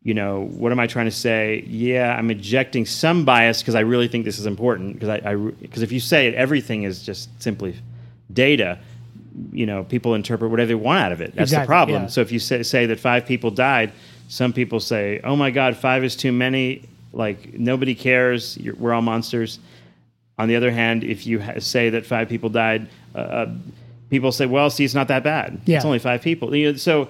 [0.03, 1.63] You know, what am I trying to say?
[1.67, 4.93] Yeah, I'm ejecting some bias because I really think this is important.
[4.93, 7.75] Because I, because if you say it, everything is just simply
[8.33, 8.79] data.
[9.51, 11.35] You know, people interpret whatever they want out of it.
[11.35, 12.01] That's Exactly, the problem.
[12.03, 12.07] yeah.
[12.07, 13.91] So if you say, say that five people died,
[14.27, 16.83] some people say, "Oh my God, five is too many."
[17.13, 18.57] Like nobody cares.
[18.57, 19.59] You're, we're all monsters.
[20.39, 23.53] On the other hand, if you ha- say that five people died, uh, uh,
[24.09, 25.61] people say, "Well, see, it's not that bad.
[25.65, 25.75] Yeah.
[25.75, 27.09] It's only five people." You know, so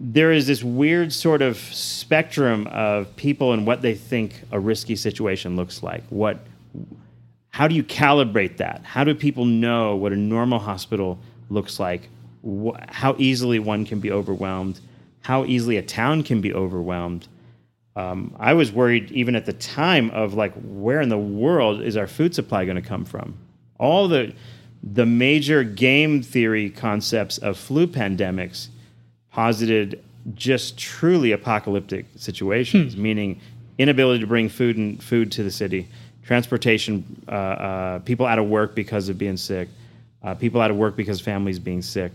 [0.00, 4.94] there is this weird sort of spectrum of people and what they think a risky
[4.94, 6.04] situation looks like.
[6.08, 6.38] What
[7.50, 8.82] how do you calibrate that?
[8.84, 11.18] How do people know what a normal hospital
[11.50, 12.08] looks like?
[12.46, 14.78] Wh- how easily one can be overwhelmed?
[15.22, 17.26] How easily a town can be overwhelmed?
[17.96, 21.96] Um, I was worried even at the time of like where in the world is
[21.96, 23.36] our food supply going to come from?
[23.80, 24.32] All the
[24.80, 28.68] the major game theory concepts of flu pandemics
[29.30, 30.02] posited
[30.34, 33.40] just truly apocalyptic situations, meaning
[33.78, 35.88] inability to bring food and food to the city,
[36.24, 39.68] transportation, uh, uh, people out of work because of being sick,
[40.22, 42.12] uh, people out of work because families being sick.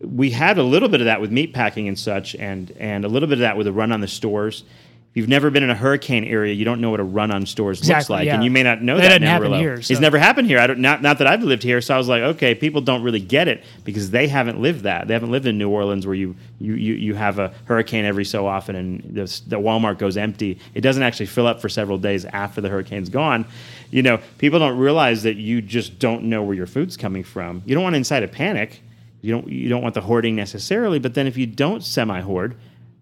[0.00, 3.08] We had a little bit of that with meat packing and such, and and a
[3.08, 4.64] little bit of that with a run on the stores.
[5.10, 7.46] If you've never been in a hurricane area, you don't know what a run on
[7.46, 8.34] stores looks like, yeah.
[8.34, 9.22] and you may not know That that.
[9.22, 9.58] in Amarillo.
[9.58, 10.58] here, so- It's never happened here.
[10.58, 13.02] I don't not not that I've lived here, so I was like, okay, people don't
[13.02, 15.08] really get it because they haven't lived that.
[15.08, 18.26] They haven't lived in New Orleans where you you you, you have a hurricane every
[18.26, 20.58] so often and the, the Walmart goes empty.
[20.74, 23.46] It doesn't actually fill up for several days after the hurricane's gone.
[23.90, 27.62] You know, people don't realize that you just don't know where your food's coming from.
[27.64, 28.82] You don't want to incite a panic.
[29.22, 32.54] You don't you don't want the hoarding necessarily, but then if you don't semi hoard,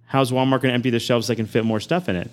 [0.06, 2.30] how's Walmart going to empty the shelves so they can fit more stuff in it?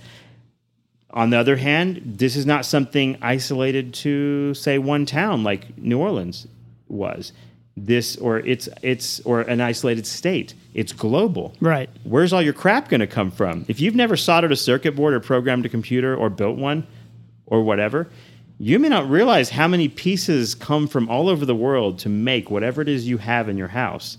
[1.12, 6.00] On the other hand, this is not something isolated to say one town like New
[6.00, 6.48] Orleans
[6.88, 7.34] was.
[7.76, 10.54] This or it's it's or an isolated state.
[10.74, 11.56] It's global.
[11.60, 11.90] Right.
[12.04, 13.66] Where's all your crap going to come from?
[13.68, 16.86] If you've never soldered a circuit board or programmed a computer or built one
[17.46, 18.10] or whatever,
[18.60, 22.52] you may not realize how many pieces come from all over the world to make
[22.52, 24.18] whatever it is you have in your house.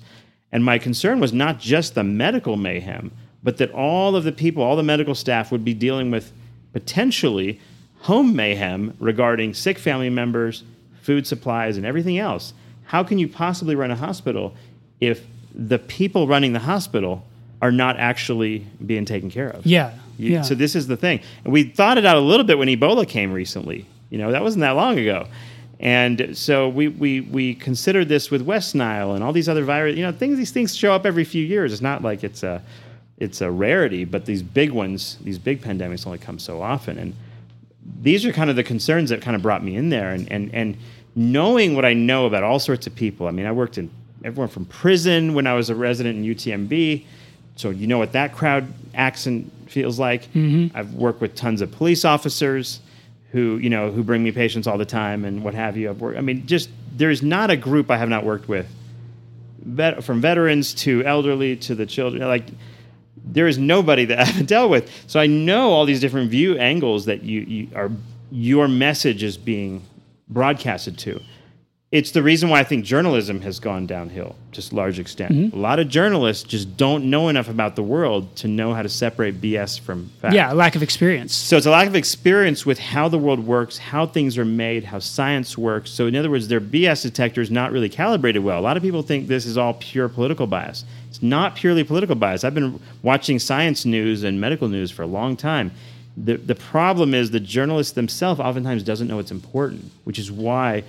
[0.50, 3.12] And my concern was not just the medical mayhem,
[3.44, 6.32] but that all of the people, all the medical staff would be dealing with
[6.72, 7.60] potentially
[8.00, 10.64] home mayhem regarding sick family members,
[11.02, 12.52] food supplies, and everything else.
[12.86, 14.54] How can you possibly run a hospital
[15.00, 17.24] if the people running the hospital
[17.62, 19.64] are not actually being taken care of?
[19.64, 19.92] Yeah.
[20.18, 20.42] You- yeah.
[20.42, 21.20] So this is the thing.
[21.44, 23.86] And we thought it out a little bit when Ebola came recently.
[24.10, 25.26] You know, that wasn't that long ago.
[25.80, 29.98] And so we, we, we considered this with West Nile and all these other viruses.
[29.98, 31.72] You know, things these things show up every few years.
[31.72, 32.62] It's not like it's a
[33.18, 36.98] it's a rarity, but these big ones, these big pandemics only come so often.
[36.98, 37.14] And
[38.00, 40.52] these are kind of the concerns that kind of brought me in there and, and,
[40.54, 40.76] and
[41.14, 43.26] knowing what I know about all sorts of people.
[43.26, 43.90] I mean, I worked in
[44.24, 47.04] everyone from prison when I was a resident in UTMB.
[47.56, 50.24] So you know what that crowd accent feels like.
[50.32, 50.76] Mm-hmm.
[50.76, 52.80] I've worked with tons of police officers
[53.30, 55.90] who, you know, who bring me patients all the time and what have you.
[55.90, 58.66] I've worked, I mean, just there's not a group I have not worked with,
[59.58, 62.22] vet, from veterans to elderly to the children.
[62.22, 62.46] Like
[63.24, 64.90] there is nobody that I haven't dealt with.
[65.06, 67.90] So I know all these different view angles that you, you are
[68.30, 69.82] your message is being
[70.28, 71.20] broadcasted to.
[71.92, 75.30] It's the reason why I think journalism has gone downhill to a large extent.
[75.30, 75.56] Mm-hmm.
[75.56, 78.88] A lot of journalists just don't know enough about the world to know how to
[78.88, 80.34] separate BS from fact.
[80.34, 80.50] yeah.
[80.50, 81.32] Lack of experience.
[81.32, 84.82] So it's a lack of experience with how the world works, how things are made,
[84.82, 85.92] how science works.
[85.92, 88.58] So in other words, their BS detector is not really calibrated well.
[88.58, 90.84] A lot of people think this is all pure political bias.
[91.14, 92.42] It's not purely political bias.
[92.42, 95.70] I've been watching science news and medical news for a long time.
[96.16, 100.82] The, the problem is the journalist themselves oftentimes doesn't know what's important, which is why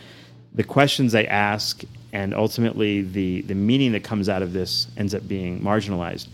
[0.55, 5.13] the questions they ask and ultimately the, the meaning that comes out of this ends
[5.13, 6.27] up being marginalized.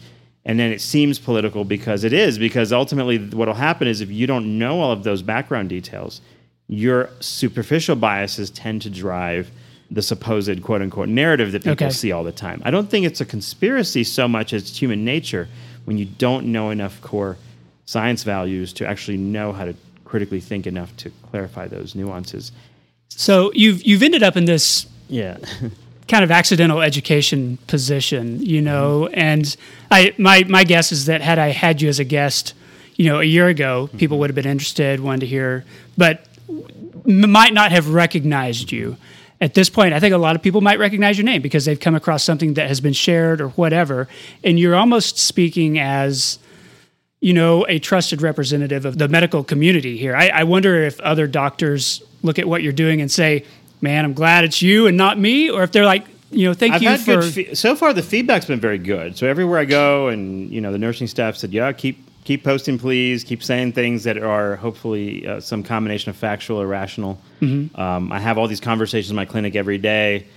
[0.45, 4.09] And then it seems political because it is, because ultimately what will happen is if
[4.09, 6.21] you don't know all of those background details,
[6.69, 9.51] your superficial biases tend to drive
[9.91, 11.89] the supposed quote unquote narrative that people Okay.
[11.89, 12.61] see all the time.
[12.63, 15.49] I don't think it's a conspiracy so much as it's human nature
[15.85, 17.37] when you don't know enough core
[17.85, 19.75] science values to actually know how to
[20.05, 22.51] critically think enough to clarify those nuances.
[23.09, 25.37] So you've you've ended up in this Yeah.
[26.07, 28.65] kind of accidental education position, you mm-hmm.
[28.65, 29.55] know, and
[29.89, 32.53] I my my guess is that had I had you as a guest,
[32.95, 33.97] you know, a year ago, mm-hmm.
[33.97, 35.65] people would have been interested, wanted to hear,
[35.97, 38.95] but m- might not have recognized you.
[39.41, 41.79] At this point, I think a lot of people might recognize your name because they've
[41.79, 44.07] come across something that has been shared or whatever,
[44.43, 46.37] and you're almost speaking as
[47.21, 50.15] you know, a trusted representative of the medical community here.
[50.15, 53.45] I, I wonder if other doctors look at what you're doing and say,
[53.79, 56.73] "Man, I'm glad it's you and not me," or if they're like, you know, thank
[56.73, 57.21] I've you had for.
[57.21, 57.93] fe- so far.
[57.93, 59.17] The feedback's been very good.
[59.17, 62.77] So everywhere I go, and you know, the nursing staff said, "Yeah, keep keep posting,
[62.77, 63.23] please.
[63.23, 67.79] Keep saying things that are hopefully uh, some combination of factual or rational." Mm-hmm.
[67.79, 70.27] Um, I have all these conversations in my clinic every day.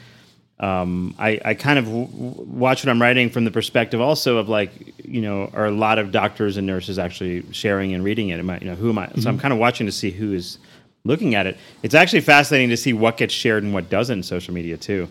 [0.60, 4.48] Um, I, I kind of w- watch what I'm writing from the perspective also of
[4.48, 4.70] like,
[5.04, 8.38] you know, are a lot of doctors and nurses actually sharing and reading it?
[8.38, 9.10] Am I, you know, who am I?
[9.18, 10.58] So I'm kind of watching to see who is
[11.04, 11.58] looking at it.
[11.82, 15.08] It's actually fascinating to see what gets shared and what doesn't in social media too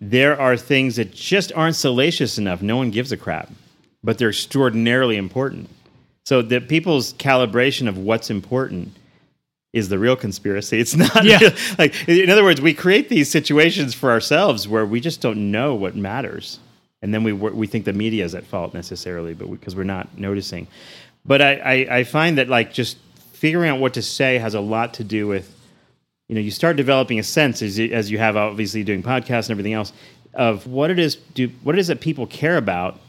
[0.00, 2.62] there are things that just aren't salacious enough.
[2.62, 3.50] No one gives a crap,
[4.02, 5.68] but they're extraordinarily important.
[6.28, 8.94] So that people's calibration of what's important
[9.72, 10.78] is the real conspiracy.
[10.78, 11.38] It's not Yeah.
[11.38, 15.50] real- like in other words, we create these situations for ourselves where we just don't
[15.50, 16.58] know what matters,
[17.00, 19.86] and then we we think the media is at fault necessarily, but because we, are
[19.86, 20.66] not noticing.
[21.24, 22.98] But I, I I find that like just
[23.32, 25.50] figuring out what to say has a lot to do with
[26.28, 29.46] you know you start developing a sense as you, as you have obviously doing podcasts
[29.48, 29.94] and everything else
[30.34, 33.00] of what it is do what it is that people care about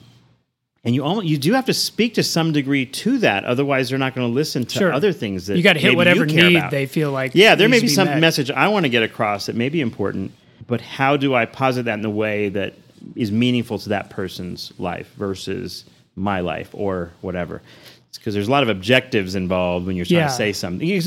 [0.86, 4.00] and you almost, you do have to speak to some degree to that otherwise they're
[4.00, 4.94] not going to listen to Sure.
[4.94, 6.72] other things that you got to hit whatever need about.
[6.72, 7.32] they feel like.
[7.36, 8.20] yeah there may needs be some met.
[8.20, 10.32] message i want to get across that may be important
[10.68, 12.74] but how do i posit that in a way that
[13.16, 15.84] is meaningful to that person's life versus
[16.16, 17.62] my life or whatever
[18.16, 20.28] because there's a lot of objectives involved when you're trying Yeah.
[20.28, 20.86] to say something.
[20.86, 21.06] Here's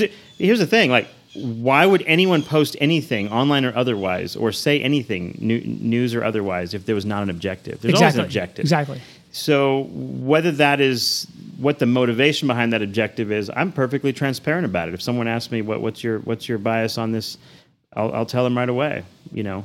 [0.61, 5.61] the thing: like, why would anyone post anything online or otherwise, or say anything, new,
[5.61, 7.83] news or otherwise, if there was not an objective?
[7.83, 8.63] There's always an objective.
[8.65, 9.01] Exactly.
[9.33, 11.27] So whether that is
[11.57, 14.95] what the motivation behind that objective is, I'm perfectly transparent about it.
[14.95, 17.39] If someone asks me what, what's your what's your bias on this,
[17.95, 19.05] I'll, I'll tell them right away.
[19.33, 19.65] You know,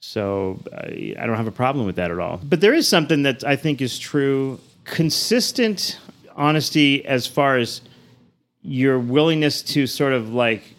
[0.00, 2.40] so I, I don't have a problem with that at all.
[2.42, 5.98] But there is something that I think is true: consistent
[6.34, 7.82] honesty as far as
[8.62, 10.73] your willingness to sort of like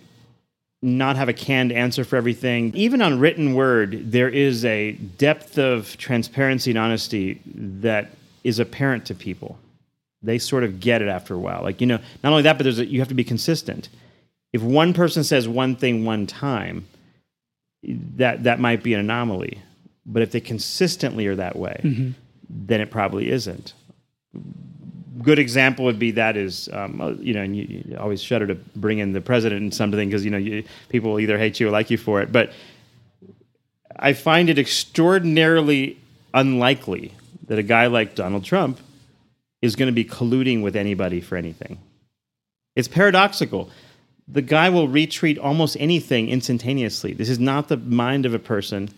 [0.81, 2.71] not have a canned answer for everything.
[2.75, 8.11] Even on written word, there is a depth of transparency and honesty that
[8.43, 9.57] is apparent to people.
[10.21, 11.61] They sort of get it after a while.
[11.63, 13.89] Like, you know, not only that, but there's a, you have to be consistent.
[14.53, 16.87] If one person says one thing one time,
[17.83, 19.61] that that might be an anomaly.
[20.05, 22.11] But if they consistently are that way, mm-hmm.
[22.49, 23.73] then it probably isn't
[25.21, 28.47] good example would be that is um, uh, you know and you, you always shudder
[28.47, 31.59] to bring in the president and something because you know you, people will either hate
[31.59, 32.31] you or like you for it.
[32.31, 32.51] But
[33.97, 35.97] i find it extraordinarily
[36.33, 37.13] unlikely
[37.47, 38.77] that a guy like donald trump
[39.65, 41.79] is going to be colluding with anybody for anything.
[42.75, 43.69] It's paradoxical.
[44.27, 47.13] The guy will retweet almost anything instantaneously.
[47.13, 48.89] This is not the mind of a person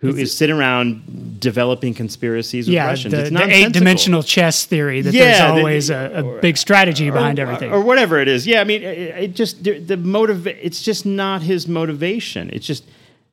[0.00, 3.12] who is sitting around developing conspiracies with Yeah, Russians.
[3.12, 7.10] the, it's the eight-dimensional chess theory that Yeah, there's the- always a, a big strategy
[7.10, 7.70] behind or, everything.
[7.70, 8.46] or whatever it is.
[8.46, 8.86] Yeah, I mean, it,
[9.24, 10.46] it just the, the motive.
[10.46, 12.48] It's just not his motivation.
[12.50, 12.84] It's just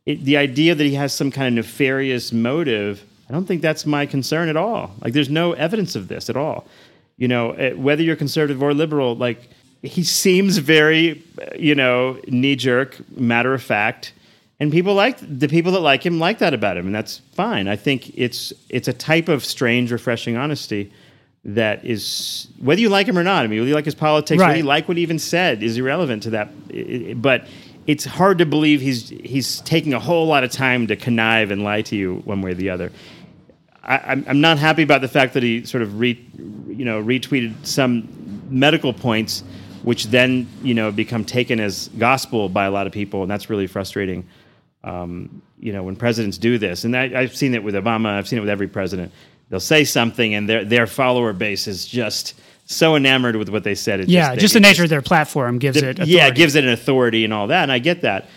[0.05, 3.03] it, the idea that he has some kind of nefarious motive.
[3.29, 4.91] I don't think that's my concern at all.
[5.01, 6.65] Like, there's no evidence of this at all.
[7.17, 9.49] You know, eh, whether you're conservative or liberal, like
[9.83, 14.13] he seems very, uh, you know, knee jerk, matter of fact.
[14.59, 17.67] And people like the people that like him like that about him, and that's fine.
[17.67, 20.91] I think it's it's a type of strange, refreshing honesty
[21.45, 23.43] that is whether you like him or not.
[23.43, 24.57] I mean, whether you like his politics, whether Right.
[24.57, 27.21] you like what he even said, is irrelevant to that.
[27.21, 27.45] But
[27.85, 31.63] it's hard to believe he's he's taking a whole lot of time to connive and
[31.63, 32.91] lie to you one way or the other.
[33.83, 36.19] I, I'm, I'm not happy about the fact that he sort of re,
[36.67, 38.09] you know retweeted some
[38.49, 39.43] medical points,
[39.83, 43.51] which then you know become taken as gospel by a lot of people, and that's
[43.51, 44.27] really frustrating.
[44.87, 48.27] Um, you know, when presidents do this, and I, I've seen it with Obama, I've
[48.27, 49.11] seen it with every president.
[49.49, 52.35] They'll say something, and their their follower base is just
[52.65, 53.99] so enamored with what they said.
[54.01, 55.83] It yeah, just, just they- the nature of their platform gives it.
[55.83, 56.11] Authority.
[56.11, 58.27] yeah, it gives it an authority and all that, and I get that.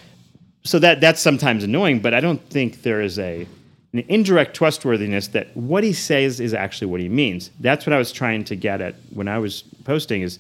[0.63, 3.47] So that that's sometimes annoying, but I don't think there is a
[3.93, 7.51] an indirect trustworthiness that what he says is actually what he means.
[7.61, 10.23] That's what I was trying to get at when I was posting.
[10.23, 10.39] Is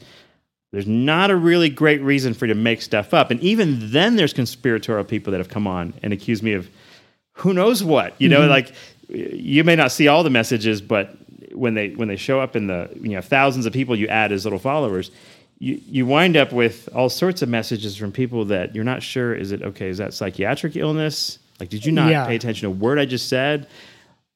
[0.72, 4.16] there's not a really great reason for you to make stuff up, and even then,
[4.16, 6.68] there's conspiratorial people that have come on and accused me of
[7.32, 8.14] who knows what.
[8.20, 8.50] You know, mm-hmm.
[8.50, 8.72] like
[9.08, 11.16] you may not see all the messages, but
[11.52, 14.30] when they when they show up in the you know thousands of people you add
[14.30, 15.10] as little followers,
[15.58, 19.34] you you wind up with all sorts of messages from people that you're not sure
[19.34, 19.88] is it okay?
[19.88, 21.38] Is that psychiatric illness?
[21.58, 22.26] Like, did you not Yeah.
[22.26, 23.66] pay attention to a word I just said?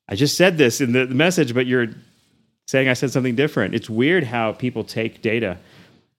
[0.08, 1.88] I just said this in the, the message, but you're
[2.66, 3.74] saying I said something different.
[3.74, 5.56] It's weird how people take data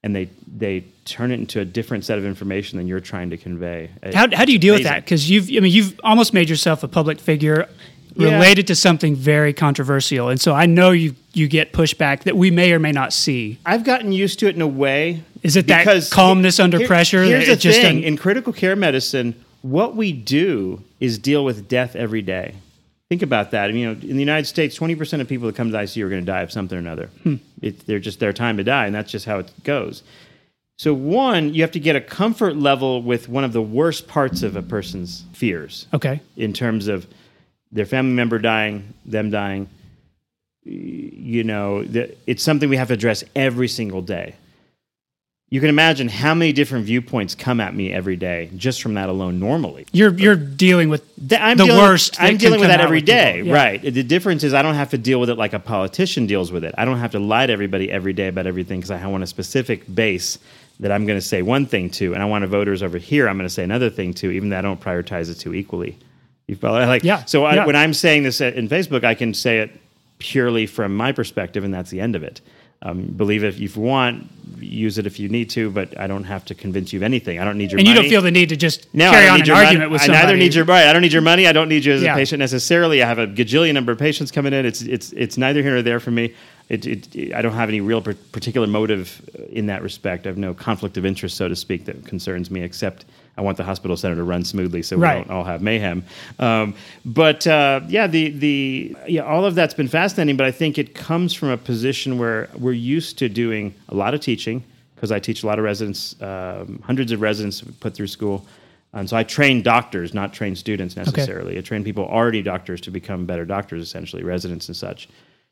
[0.06, 3.38] and they they turn it into a different set of information than you're trying to
[3.38, 3.90] convey.
[4.14, 5.04] How, how do you deal with that?
[5.04, 7.68] Because you've, I mean, you've almost made yourself a public figure
[8.16, 8.36] Yeah.
[8.36, 12.50] related to something very controversial, and so I know you you get pushback that we
[12.52, 13.58] may or may not see.
[13.66, 15.24] I've gotten used to it in a way.
[15.44, 18.54] Is it that because calmness under here- pressure Here's the just thing: doesn't- in critical
[18.54, 19.34] care medicine,
[19.64, 22.54] what we do is deal with death every day.
[23.10, 23.70] Think about that.
[23.70, 25.72] I mean, you know, in the United States, twenty percent of people that come to
[25.72, 27.08] the ICU are going to die of something or another.
[27.24, 27.36] Hmm.
[27.62, 30.02] It, they're just their time to die, and that's just how it goes.
[30.78, 34.44] So, one, you have to get a comfort level with one of the worst parts
[34.44, 36.20] of a person's fears Okay.
[36.36, 37.08] in terms of
[37.72, 39.70] their family member dying, them dying.
[40.64, 44.36] You know, the, it's something we have to address every single day.
[45.56, 49.08] You can imagine how many different viewpoints come at me every day just from that
[49.08, 49.86] alone normally.
[49.94, 52.18] You're you're dealing with Th- I'm the dealing, worst.
[52.18, 53.54] that I'm dealing with that every with day, Yeah.
[53.54, 53.82] right?
[53.82, 56.66] The difference is I don't have to deal with it like a politician deals with
[56.66, 56.76] it.
[56.78, 59.28] I don't have to lie to everybody every day about everything because I want a
[59.28, 60.40] specific base
[60.82, 63.38] that I'm going to say one thing to, and I want voters over here I'm
[63.38, 65.98] going to say another thing to, even though I don't prioritize it two equally.
[66.48, 66.86] You follow?
[66.86, 67.66] Like, Yeah, So I, yeah.
[67.66, 69.72] when I'm saying this uh, in Facebook, I can say it
[70.20, 72.42] purely from my perspective, and that's the end of it.
[72.86, 74.30] Um, believe it if you want,
[74.60, 77.40] use it if you need to, but I don't have to convince you of anything.
[77.40, 77.90] I don't need your money.
[77.90, 78.08] And money.
[78.08, 79.92] you don't feel the need to just No, carry on an your argument money.
[79.94, 80.86] with I neither need your right.
[80.86, 81.48] I don't need your money.
[81.48, 82.14] I don't need you as Yeah.
[82.14, 83.02] a patient necessarily.
[83.02, 84.68] I have a gajillion number of patients coming in.
[84.68, 86.36] It's it's it's neither here nor there for me.
[86.70, 90.28] it, it, it, I don't have any real particular motive in that respect.
[90.28, 93.06] I have no conflict of interest, so to speak, that concerns me, except
[93.38, 95.28] I want the hospital center to run smoothly so we right.
[95.28, 96.04] don't all have mayhem.
[96.40, 96.74] Um,
[97.04, 100.38] but uh, yeah, the the yeah, all of that's been fascinating.
[100.38, 104.14] But I think it comes from a position where we're used to doing a lot
[104.14, 104.64] of teaching
[104.96, 108.46] because I teach a lot of residents, um, hundreds of residents put through school.
[108.94, 111.52] And so I train doctors, not train students necessarily.
[111.52, 111.60] Okay.
[111.60, 115.10] I train people already doctors to become better doctors, essentially residents and such,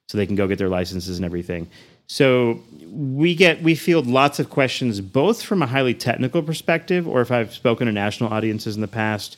[0.07, 1.67] so they can go get their licenses and everything.
[2.13, 2.61] So
[2.91, 7.31] we get we field lots of questions both from a highly technical perspective, or if
[7.31, 9.37] I've spoken to national audiences in the past,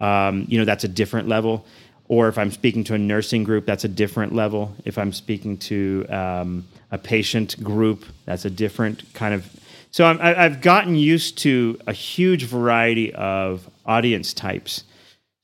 [0.00, 1.66] um, you know that's a different level.
[2.08, 4.74] Or if I'm speaking to a nursing group, that's a different level.
[4.86, 9.44] If I'm speaking to um, a patient group, that's a different kind of.
[9.90, 14.84] So I'm, I've gotten used to a huge variety of audience types.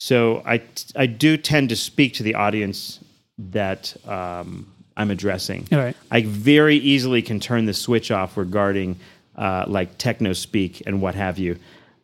[0.00, 0.62] So I
[0.96, 2.98] I do tend to speak to the audience
[3.36, 5.66] that um, I'm addressing.
[6.10, 8.98] I very easily can turn the switch off regarding
[9.36, 11.58] uh, like techno speak and what have you.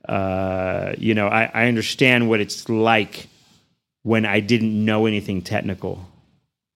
[0.08, 3.28] Uh, you know, I, I understand what it's like
[4.02, 6.06] when I didn't know anything technical.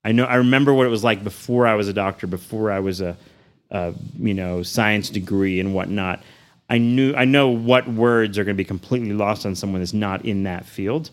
[0.04, 2.80] I know I remember what it was like before I was a doctor, before I
[2.80, 3.16] was a,
[3.70, 6.22] a you know science degree and whatnot.
[6.68, 9.94] I knew I know what words are going to be completely lost on someone that's
[9.94, 11.10] not in that field.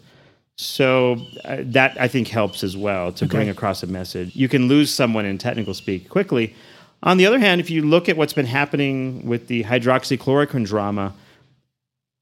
[0.61, 3.31] So uh, that I think helps as well to okay.
[3.31, 4.35] bring across a message.
[4.35, 6.53] You can lose someone in technical speak quickly.
[7.01, 11.13] On the other hand, if you look at what's been happening with the hydroxychloroquine drama,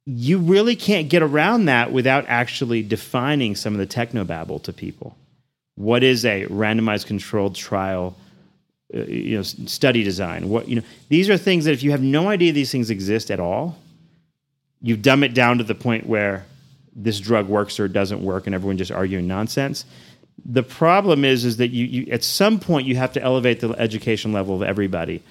[0.06, 5.18] you really can't get around that without actually defining some of the technobabble to people.
[5.74, 8.16] What is a randomized controlled trial?
[8.94, 10.48] Uh, you know, study design.
[10.48, 13.32] What you know, these are things that if you have no idea these things exist
[13.32, 13.80] at all,
[14.80, 16.46] you dumb it down to the point where
[16.98, 19.86] this drug works or doesn't work and everyone just arguing nonsense.
[20.44, 23.70] The problem is is that you, you at some point you have to elevate the
[23.74, 25.24] education level of everybody.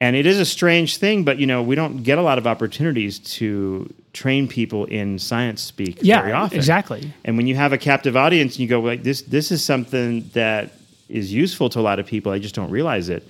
[0.00, 2.46] And it is a strange thing but you know we don't get a lot of
[2.46, 6.58] opportunities to train people in science speak yeah, very often.
[6.58, 7.12] exactly.
[7.24, 10.28] And when you have a captive audience and you go like this this is something
[10.32, 10.72] that
[11.08, 12.32] is useful to a lot of people.
[12.32, 13.26] I just don't realize it.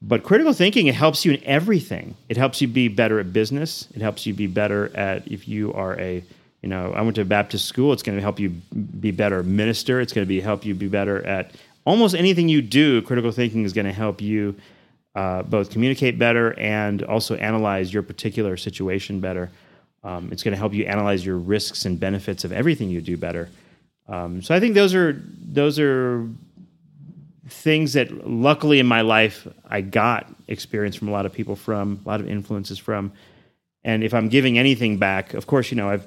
[0.00, 2.16] But critical thinking it helps you in everything.
[2.28, 3.86] It helps you be better at business.
[3.94, 6.24] It helps you be better at if you are a
[6.62, 7.92] you know, I went to a Baptist school.
[7.92, 10.00] It's going to help you be better minister.
[10.00, 11.50] It's going to be help you be better at
[11.84, 13.02] almost anything you do.
[13.02, 14.54] Critical thinking is going to help you
[15.14, 19.50] uh, both communicate better and also analyze your particular situation better.
[20.04, 23.16] Um, it's going to help you analyze your risks and benefits of everything you do
[23.16, 23.48] better.
[24.08, 26.28] Um, so I think those are those are
[27.48, 32.00] things that luckily in my life I got experience from a lot of people from
[32.04, 33.12] a lot of influences from.
[33.84, 36.06] And if I'm giving anything back, of course, you know I've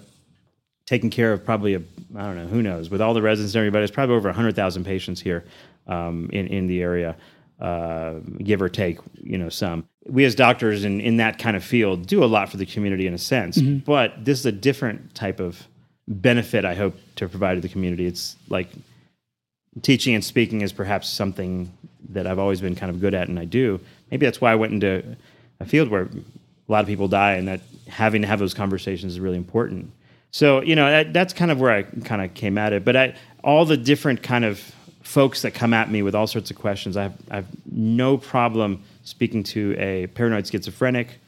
[0.86, 1.82] taking care of probably a
[2.16, 3.84] I don't know who knows with all the residents and everybody.
[3.84, 5.46] It's probably over hundred thousand patients here
[5.88, 7.16] um, in in the area,
[7.60, 9.00] uh, give or take.
[9.22, 12.50] You know, some we as doctors in in that kind of field do a lot
[12.50, 13.80] for the community in a sense, mm-hmm.
[13.80, 15.68] but this is a different type of
[16.08, 16.66] benefit.
[16.66, 18.06] I hope to provide to the community.
[18.06, 18.70] It's like
[19.82, 21.72] teaching and speaking is perhaps something
[22.10, 23.80] that I've always been kind of good at, and I do.
[24.12, 25.18] Maybe that's why I went into
[25.60, 29.14] a field where a lot of people die, and that having to have those conversations
[29.14, 29.92] is really important.
[30.36, 32.84] So you know that, that's kind of where I kind of came at it.
[32.84, 34.60] But I, all the different kind of
[35.02, 38.18] folks that come at me with all sorts of questions, I have, I have no
[38.18, 41.22] problem speaking to a paranoid schizophrenic,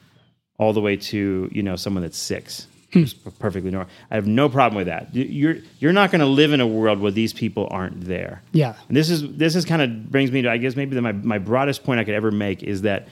[0.60, 2.68] all the way to you know someone that's six.
[2.92, 3.04] Hmm.
[3.40, 3.90] perfectly normal.
[4.12, 5.16] I have no problem with that.
[5.16, 8.42] You're you're not going to live in a world where these people aren't there.
[8.52, 8.76] Yeah.
[8.90, 11.14] And this is this is kind of brings me to I guess maybe the, my
[11.14, 13.08] my broadest point I could ever make is that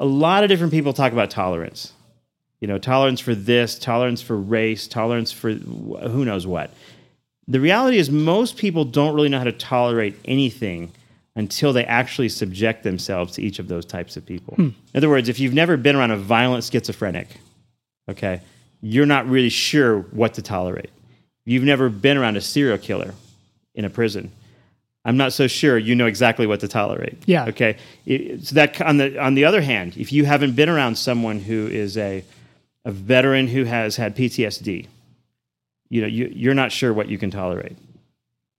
[0.00, 1.92] a lot of different people talk about tolerance
[2.60, 6.70] you know, tolerance for this, tolerance for race, tolerance for who knows what.
[7.48, 10.92] The reality is, most people don't really know how to tolerate anything
[11.36, 14.54] until they actually subject themselves to each of those types of people.
[14.54, 14.62] Hmm.
[14.62, 17.28] In other words, if you've never been around a violent schizophrenic,
[18.08, 18.40] okay,
[18.80, 20.90] you're not really sure what to tolerate.
[21.44, 23.14] You've never been around a serial killer
[23.74, 24.32] in a prison.
[25.04, 27.16] I'm not so sure you know exactly what to tolerate.
[27.26, 27.46] Yeah.
[27.46, 27.76] Okay.
[28.42, 31.68] so that on the on the other hand, if you haven't been around someone who
[31.68, 32.24] is a
[32.86, 34.86] a veteran who has had PTSD,
[35.90, 37.76] you know, you, you're not sure what you can tolerate.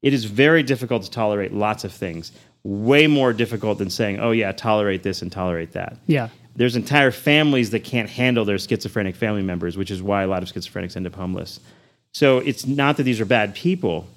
[0.02, 2.34] It is very difficult to tolerate lots of things.
[2.64, 6.28] Way more difficult than saying, "Oh yeah, tolerate this and tolerate that." Yeah.
[6.58, 10.44] There's entire families that can't handle their schizophrenic family members, which is why a lot
[10.44, 11.60] of schizophrenics end up homeless.
[12.12, 14.08] So it's not that these are bad people,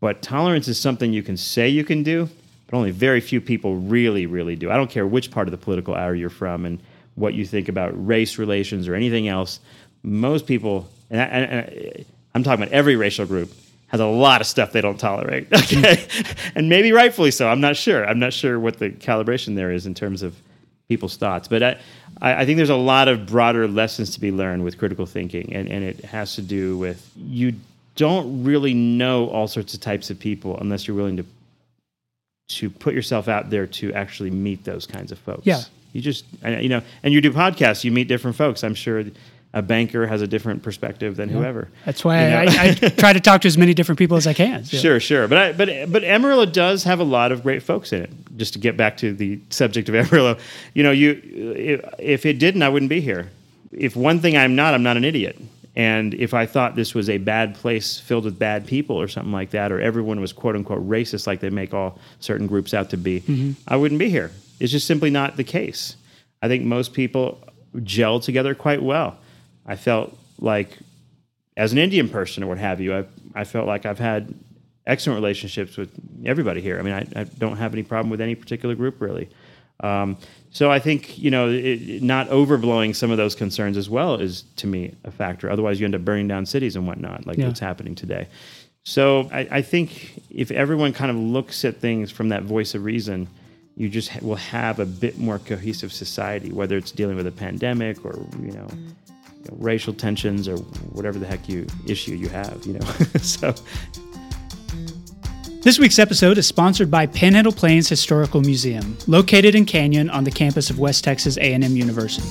[0.00, 2.28] but tolerance is something you can say you can do,
[2.66, 4.70] but only very few people really, really do.
[4.70, 6.80] I don't care which part of the political hour you're from, and
[7.20, 9.60] what you think about race relations or anything else,
[10.02, 12.04] most people, and, I,
[12.34, 13.52] am talking about every racial group,
[13.88, 15.48] has a lot of stuff they don't tolerate.
[15.54, 16.06] Okay,
[16.54, 17.48] and maybe rightfully so.
[17.48, 18.04] I'm not sure.
[18.06, 20.34] I'm not sure what the calibration there is in terms of
[20.88, 21.48] people's thoughts.
[21.48, 21.78] But I,
[22.20, 25.68] I think there's a lot of broader lessons to be learned with critical thinking, and,
[25.68, 27.54] and it has to do with you
[27.96, 31.24] don't really know all sorts of types of people unless you're willing to
[32.48, 35.46] to put yourself out there to actually meet those kinds of folks.
[35.46, 35.62] Yeah.
[35.92, 38.62] You just, you know, and you do podcasts, you meet different folks.
[38.62, 39.04] I'm sure
[39.52, 41.68] a banker has a different perspective than whoever.
[41.84, 42.36] That's why You know?
[42.36, 44.60] I, I try to talk to as many different people as I can.
[44.66, 44.80] Yeah.
[44.80, 48.02] Sure, sure, but I, but but Amarillo does have a lot of great folks in
[48.02, 48.10] it.
[48.36, 50.38] Just to get back to the subject of Amarillo,
[50.74, 51.20] you know, you
[51.56, 53.30] if, if it didn't, I wouldn't be here.
[53.72, 55.36] If one thing I'm not, I'm not an idiot.
[55.76, 59.32] And if I thought this was a bad place filled with bad people or something
[59.32, 62.90] like that, or everyone was quote unquote racist like they make all certain groups out
[62.90, 63.52] to be, mm-hmm.
[63.66, 64.30] I wouldn't be here.
[64.60, 65.96] It's just simply not the case.
[66.42, 67.42] I think most people
[67.82, 69.18] gel together quite well.
[69.66, 70.78] I felt like
[71.56, 73.04] as an Indian person or what have you, I,
[73.34, 74.34] I felt like I've had
[74.86, 75.90] excellent relationships with
[76.24, 76.78] everybody here.
[76.78, 79.28] I mean, I, I don't have any problem with any particular group really.
[79.80, 80.18] Um,
[80.50, 84.42] so I think you know, it, not overblowing some of those concerns as well is
[84.56, 85.50] to me a factor.
[85.50, 87.46] Otherwise, you end up burning down cities and whatnot, like Yeah.
[87.46, 88.28] what's happening today.
[88.84, 92.84] So I, I think if everyone kind of looks at things from that voice of
[92.84, 93.28] reason,
[93.80, 97.32] you just ha- will have a bit more cohesive society, whether it's dealing with a
[97.32, 100.56] pandemic or you know, you know, racial tensions or
[100.92, 102.66] whatever the heck you issue you have.
[102.66, 102.80] You know,
[103.22, 103.54] so
[105.62, 110.30] This week's episode is sponsored by Panhandle Plains Historical Museum, located in Canyon on the
[110.30, 112.28] campus of West Texas A&M University.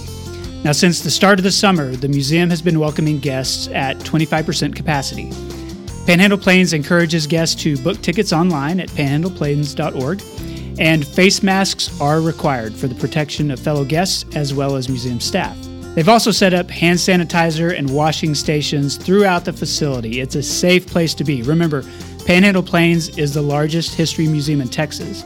[0.63, 4.75] Now, since the start of the summer, the museum has been welcoming guests at 25%
[4.75, 5.31] capacity.
[6.05, 10.21] Panhandle Plains encourages guests to book tickets online at panhandleplains.org,
[10.79, 15.19] and face masks are required for the protection of fellow guests as well as museum
[15.19, 15.55] staff.
[15.93, 20.21] They've also set up hand sanitizer and washing stations throughout the facility.
[20.21, 21.43] It's a safe place to be.
[21.43, 21.83] Remember,
[22.25, 25.23] Panhandle Plains is the largest history museum in Texas.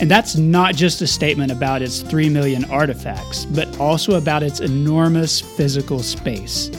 [0.00, 4.60] And that's not just a statement about its 3 million artifacts, but also about its
[4.60, 6.70] enormous physical space.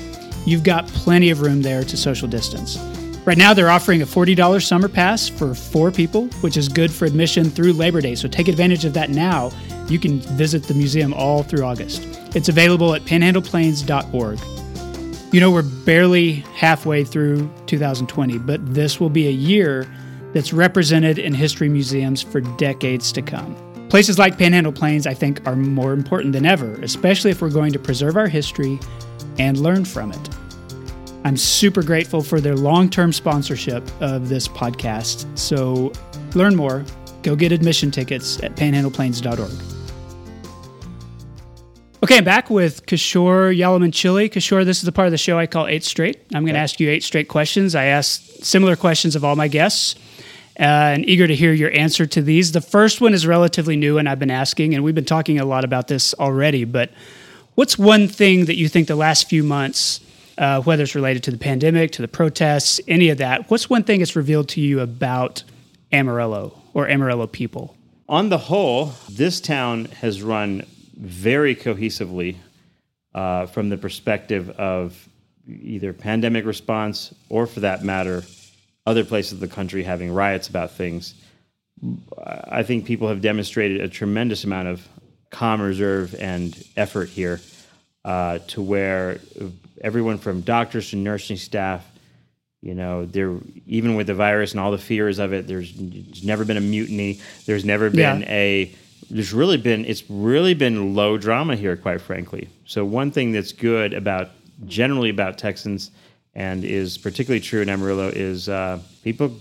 [0.46, 2.78] You've got plenty of room there to social distance.
[3.26, 7.06] Right now, they're offering a $40 summer pass for four people, which is good for
[7.06, 8.16] admission through Labor Day.
[8.16, 9.50] So take advantage of that now.
[9.88, 12.06] You can visit the museum all through August.
[12.36, 14.40] It's available at panhandleplains.org.
[15.34, 19.88] You know, we're barely halfway through 2020, but this will be a year
[20.34, 23.56] that's represented in history museums for decades to come.
[23.88, 27.72] Places like Panhandle Plains, I think, are more important than ever, especially if we're going
[27.72, 28.80] to preserve our history
[29.40, 30.30] and learn from it.
[31.24, 35.26] I'm super grateful for their long term sponsorship of this podcast.
[35.38, 35.94] So
[36.36, 36.86] learn more.
[37.22, 39.74] Go get admission tickets at panhandleplains.org.
[42.04, 44.30] Okay, I'm back with Kishore Yalamanchili.
[44.30, 46.20] Kishore, this is the part of the show I call Eight Straight.
[46.34, 47.76] I'm going to ask you eight straight questions.
[47.76, 49.96] I ask similar questions of all my guests,
[50.60, 52.52] uh, and eager to hear your answer to these.
[52.52, 55.46] The first one is relatively new, and I've been asking, and we've been talking a
[55.46, 56.92] lot about this already, but
[57.56, 60.02] what's one thing that you think the last few months,
[60.38, 63.84] uh, whether it's related to the pandemic, to the protests, any of that, what's one
[63.84, 65.44] thing that's revealed to you about
[65.92, 67.76] Amarillo or Amarillo people?
[68.14, 70.66] on the whole, this town has run
[70.96, 72.36] very cohesively
[73.16, 75.10] uh, from the perspective of
[75.48, 78.24] either pandemic response or, for that matter,
[78.86, 81.16] other places of the country having riots about things.
[82.16, 84.88] I think people have demonstrated a tremendous amount of
[85.30, 87.42] calm reserve and effort here
[88.06, 89.20] uh, to where
[89.84, 91.86] everyone from doctors to nursing staff
[92.64, 93.36] you know, there
[93.68, 96.62] even with the virus and all the fears of it, there's, there's never been a
[96.62, 97.20] mutiny.
[97.46, 98.28] There's never been Yeah.
[98.30, 98.72] a.
[99.10, 102.48] There's really been it's really been low drama here, quite frankly.
[102.66, 104.30] So one thing that's good about
[104.66, 105.92] generally about Texans
[106.34, 109.38] and is particularly true in Amarillo is uh, people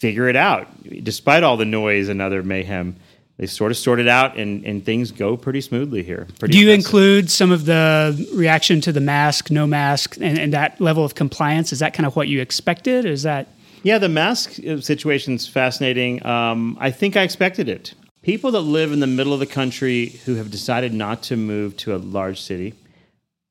[0.00, 0.66] figure it out
[1.04, 2.96] despite all the noise and other mayhem.
[3.36, 6.28] They sort of sort it out, and, and things go pretty smoothly here.
[6.38, 6.86] Pretty Do you impressive.
[6.86, 11.16] include some of the reaction to the mask, no mask, and, and that level of
[11.16, 11.72] compliance?
[11.72, 13.04] Is that kind of what you expected?
[13.04, 13.48] Is that
[13.82, 16.24] Yeah, the mask uh, situation's fascinating.
[16.24, 17.94] Um, I think I expected it.
[18.22, 21.76] People that live in the middle of the country who have decided not to move
[21.78, 22.74] to a large city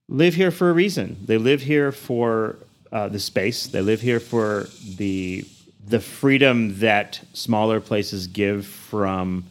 [0.07, 1.17] live here for a reason.
[1.25, 2.55] They live here for
[2.91, 3.67] uh, the space.
[3.67, 4.67] They live here for
[4.97, 5.45] the
[5.85, 9.43] the freedom that smaller places give from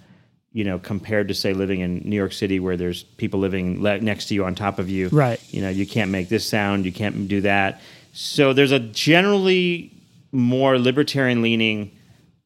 [0.53, 4.01] you know compared to say living in New York City where there's people living le-
[4.01, 5.41] next to you on top of you Right.
[5.53, 7.81] you know you can't make this sound you can't do that
[8.13, 9.91] so there's a generally
[10.33, 11.91] more libertarian leaning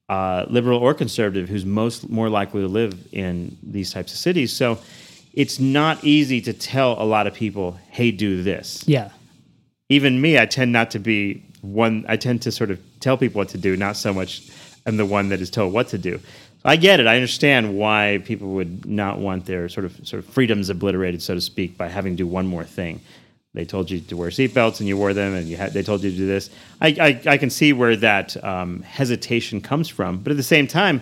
[0.08, 4.52] uh, liberal or conservative who's most more likely to live in these types of cities
[4.52, 4.78] so
[5.34, 9.10] it's not easy to tell a lot of people hey do this yeah?
[9.88, 13.40] even me i tend not to be one I tend to sort of tell people
[13.40, 14.48] what to do, not so much
[14.86, 16.20] I'm the one that is told what to do.
[16.66, 17.06] I get it.
[17.06, 21.34] I understand why people would not want their sort of sort of freedoms obliterated, so
[21.34, 23.00] to speak, by having to do one more thing.
[23.54, 26.02] They told you to wear seatbelts and you wore them, and you had, they told
[26.02, 26.50] you to do this.
[26.80, 30.66] I, I, I can see where that um, hesitation comes from, but at the same
[30.66, 31.00] time,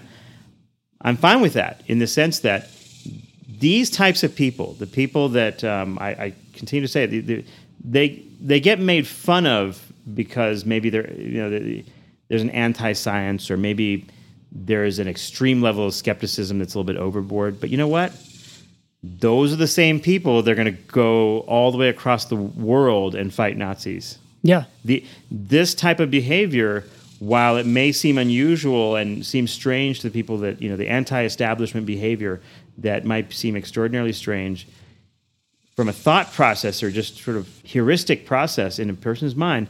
[1.00, 2.70] I'm fine with that in the sense that
[3.48, 7.06] these types of people, the people that um, I, I, continue to say,
[7.84, 11.82] they, they, get made fun of because maybe they're you know
[12.28, 14.06] there's an anti-science or maybe
[14.54, 17.60] there is an extreme level of skepticism that's a little bit overboard.
[17.60, 18.12] But you know what?
[19.02, 20.42] Those are the same people.
[20.42, 24.18] They're going to go all the way across the world and fight Nazis.
[24.42, 24.64] Yeah.
[24.84, 26.84] The this type of behavior,
[27.18, 30.88] while it may seem unusual and seem strange to the people that you know, the
[30.88, 32.40] anti-establishment behavior
[32.78, 34.66] that might seem extraordinarily strange,
[35.76, 39.66] from a thought process or just sort of heuristic process in a person's mind,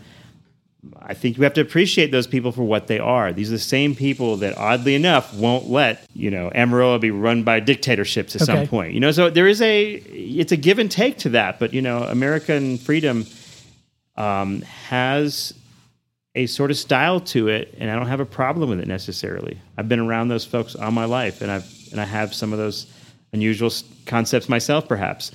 [1.01, 3.33] I think you have to appreciate those people for what they are.
[3.33, 7.43] These are the same people that, oddly enough, won't let you know Amarillo be run
[7.43, 8.53] by dictatorships at okay.
[8.53, 8.95] some point.
[8.95, 11.59] You know, so there is a it's a give and take to that.
[11.59, 13.27] But you know, American freedom
[14.17, 15.55] um, has
[16.35, 19.59] a sort of style to it, and I don't have a problem with it necessarily.
[19.77, 22.59] I've been around those folks all my life, and I've and I have some of
[22.59, 22.87] those
[23.33, 23.71] unusual
[24.07, 25.33] concepts myself, perhaps.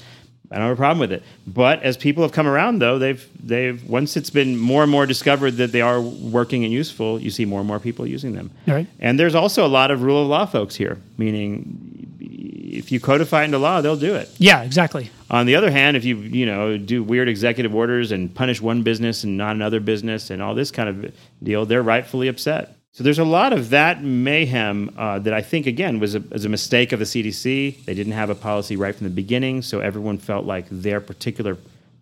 [0.51, 1.23] I don't have a problem with it.
[1.45, 5.05] But as people have come around, though, they've they've once it's been more and more
[5.05, 8.49] discovered that they are working and useful, you see more and more people using them.
[8.67, 8.87] Right.
[8.99, 13.43] And there's also a lot of rule of law folks here, meaning if you codify
[13.43, 14.29] into law, they'll do it.
[14.37, 15.11] Yeah, exactly.
[15.29, 18.81] On the other hand, if you you know do weird executive orders and punish one
[18.81, 22.78] business and not another business and all this kind of deal, they're rightfully upset.
[22.99, 26.43] So there's a lot of that mayhem uh, that I think again was a, was
[26.43, 27.85] a mistake of the CDC.
[27.85, 31.55] They didn't have a policy right from the beginning, so everyone felt like their particular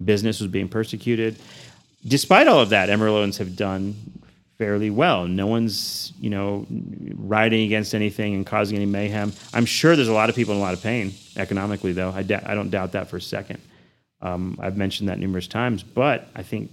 [0.03, 1.37] business was being persecuted.
[2.07, 3.93] Despite all of that, Amarilloans have done
[4.57, 5.27] fairly well.
[5.27, 6.65] No one's you know
[7.13, 9.33] riding against anything and causing any mayhem.
[9.53, 12.09] I'm sure there's a lot of people in a lot of pain economically, though.
[12.09, 13.61] I, I don't doubt that for a second.
[14.19, 16.71] Um, I've mentioned that numerous times, but I think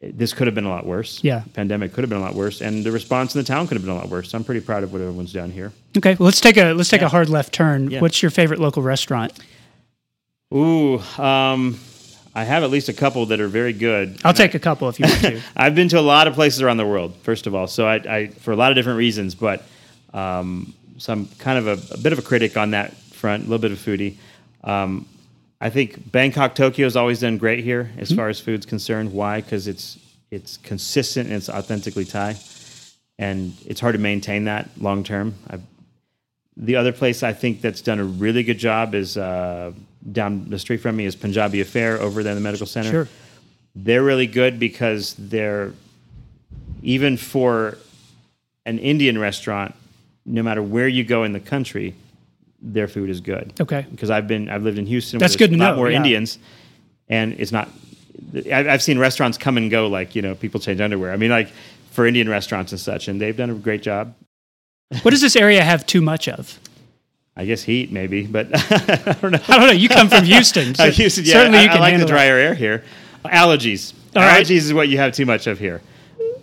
[0.00, 1.22] this could have been a lot worse.
[1.22, 1.42] Yeah.
[1.52, 3.84] Pandemic could have been a lot worse, and the response in the town could have
[3.84, 4.30] been a lot worse.
[4.30, 5.72] So I'm pretty proud of what everyone's done here.
[5.96, 7.08] Okay, well, let's take a let's take yeah.
[7.08, 7.90] a hard left turn.
[7.90, 8.00] Yeah.
[8.00, 9.32] What's your favorite local restaurant?
[10.52, 11.78] Ooh, um,
[12.34, 14.18] I have at least a couple that are very good.
[14.24, 15.40] I'll take a couple if you want to.
[15.56, 17.14] I've been to a lot of places around the world.
[17.22, 19.64] First of all, so I, I for a lot of different reasons, but
[20.14, 23.46] um, so I'm kind of a, a, bit of a critic on that front, a
[23.46, 24.16] little bit of foodie.
[24.64, 25.06] Um,
[25.60, 28.16] I think Bangkok Tokyo has always done great here as mm-hmm.
[28.16, 29.12] far as food's concerned.
[29.12, 29.40] Why?
[29.40, 29.98] Because it's
[30.30, 32.36] it's consistent and it's authentically Thai,
[33.18, 35.34] and it's hard to maintain that long term.
[36.56, 39.72] The other place I think that's done a really good job is uh,
[40.12, 42.90] down the street from me is Punjabi Affair over there in the medical center.
[42.90, 43.08] Sure.
[43.74, 45.72] They're really good because they're
[46.82, 47.78] even for
[48.66, 49.74] an Indian restaurant,
[50.26, 51.94] no matter where you go in the country,
[52.62, 53.52] their food is good.
[53.60, 53.86] Okay.
[53.90, 55.18] Because I've been I've lived in Houston.
[55.18, 55.76] That's good to know.
[55.76, 55.98] More yeah.
[55.98, 56.38] Indians,
[57.08, 57.68] and it's not.
[58.52, 61.12] I've seen restaurants come and go like you know people change underwear.
[61.12, 61.50] I mean like
[61.90, 64.14] for Indian restaurants and such, and they've done a great job.
[65.02, 66.58] What does this area have too much of?
[67.36, 69.38] I guess heat maybe, but I don't know.
[69.48, 69.72] I don't know.
[69.72, 70.74] You come from Houston.
[70.74, 71.32] So oh, Houston, yeah.
[71.32, 72.84] Certainly, you I, can I like the drier air here.
[73.24, 73.94] Allergies.
[74.16, 74.50] All Allergies right.
[74.50, 75.80] is what you have too much of here.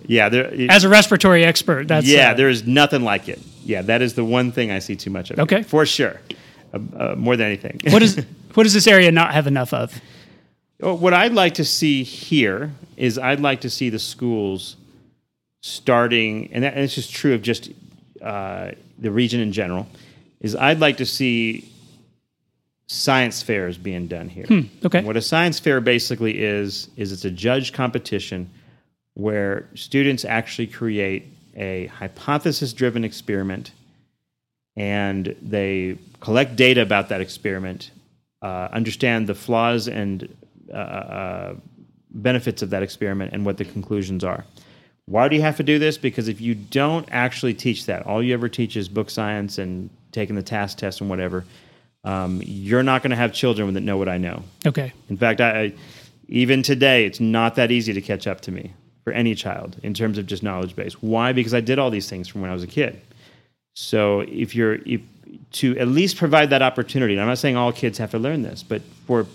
[0.08, 2.32] Yeah, there, as a respiratory expert, that's yeah.
[2.32, 3.40] Uh, there is nothing like it.
[3.64, 5.40] Yeah, that is the one thing I see too much of.
[5.40, 6.20] Okay, for sure,
[6.74, 7.80] uh, uh, more than anything.
[7.92, 8.16] what is
[8.54, 10.00] what does this area not have enough of?
[10.80, 14.78] What I'd like to see here is I'd like to see the schools
[15.62, 17.72] starting, and, that, and it's just true of just
[18.22, 19.88] uh, the region in general.
[20.40, 21.70] Is I'd like to see
[22.88, 24.46] science fairs being done here.
[24.46, 25.04] Hmm, okay.
[25.04, 28.50] What a science fair basically is is it's a judge competition
[29.18, 33.72] where students actually create a hypothesis driven experiment
[34.76, 37.90] and they collect data about that experiment,
[38.44, 40.32] uh, understand the flaws and
[40.72, 41.56] uh, uh,
[42.12, 44.46] benefits of that experiment, and what the conclusions are.
[45.06, 45.98] Why do you have to do this?
[45.98, 49.90] Because if you don't actually teach that, all you ever teach is book science and
[50.12, 51.44] taking the TAKS test and whatever,
[52.04, 54.44] um, you're not going to have children that know what I know.
[54.64, 54.94] Okay.
[55.10, 55.74] In fact, I, I,
[56.28, 58.74] even today, it's not that easy to catch up to me
[59.08, 61.02] for any child in terms of just knowledge base.
[61.02, 61.32] Why?
[61.32, 63.00] Because I did all these things from when I was a kid.
[63.74, 65.00] So if you're if,
[65.54, 68.42] to at least provide that opportunity, and I'm not saying all kids have to learn
[68.42, 69.26] this, but for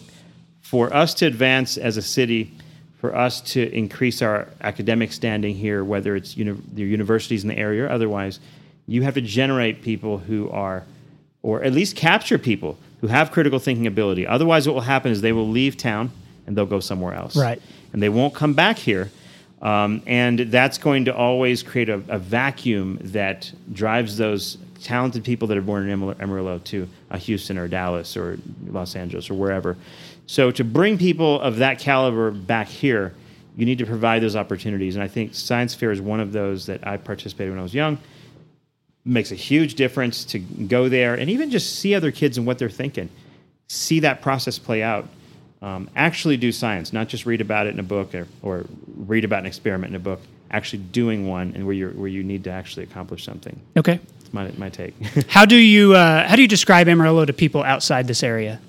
[0.61, 2.53] for us to advance as a city,
[3.01, 7.57] for us to increase our academic standing here, whether it's uni- the universities in the
[7.57, 8.41] area or otherwise,
[8.87, 10.85] you have to generate people who are,
[11.41, 14.27] or at least capture people who have critical thinking ability.
[14.27, 16.11] Otherwise, what will happen is they will leave town
[16.47, 17.37] and they'll go somewhere else.
[17.37, 17.63] Right.
[17.95, 19.11] And they won't come back here
[19.63, 25.47] Um, and that's going to always create a, a, vacuum that drives those talented people
[25.49, 29.77] that are born in Amarillo to uh, Houston or Dallas or Los Angeles or wherever.
[30.27, 33.15] So to bring people of that caliber back here,
[33.57, 34.97] you need to provide those opportunities.
[34.97, 37.75] And I think Science Fair is one of those that I participated when I was
[37.75, 37.99] young.
[39.05, 42.59] Makes a huge difference to go there and even just see other kids and what
[42.59, 43.11] they're thinking,
[43.69, 45.07] see that process play out
[45.63, 49.25] um, actually do science, not just read about it in a book or, or read
[49.25, 50.21] about an experiment in a book.
[50.51, 53.59] Actually doing one, and where you where you need to actually accomplish something.
[53.75, 53.99] Okay,
[54.33, 54.95] my my take.
[55.29, 58.61] how do you uh, how do you describe Amarillo to people outside this area?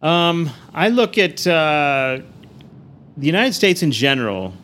[0.00, 2.20] Um, I look at uh,
[3.16, 4.54] the United States in general.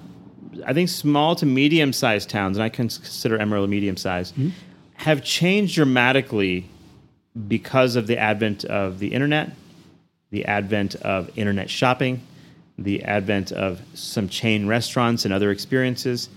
[0.65, 4.51] I think small to medium sized towns, and I consider Amarillo medium sized, mm-hmm.
[4.95, 6.67] have changed dramatically
[7.47, 9.51] because of the advent of the internet
[10.33, 12.21] the advent of internet shopping,
[12.79, 16.29] the advent of some chain restaurants and other experiences.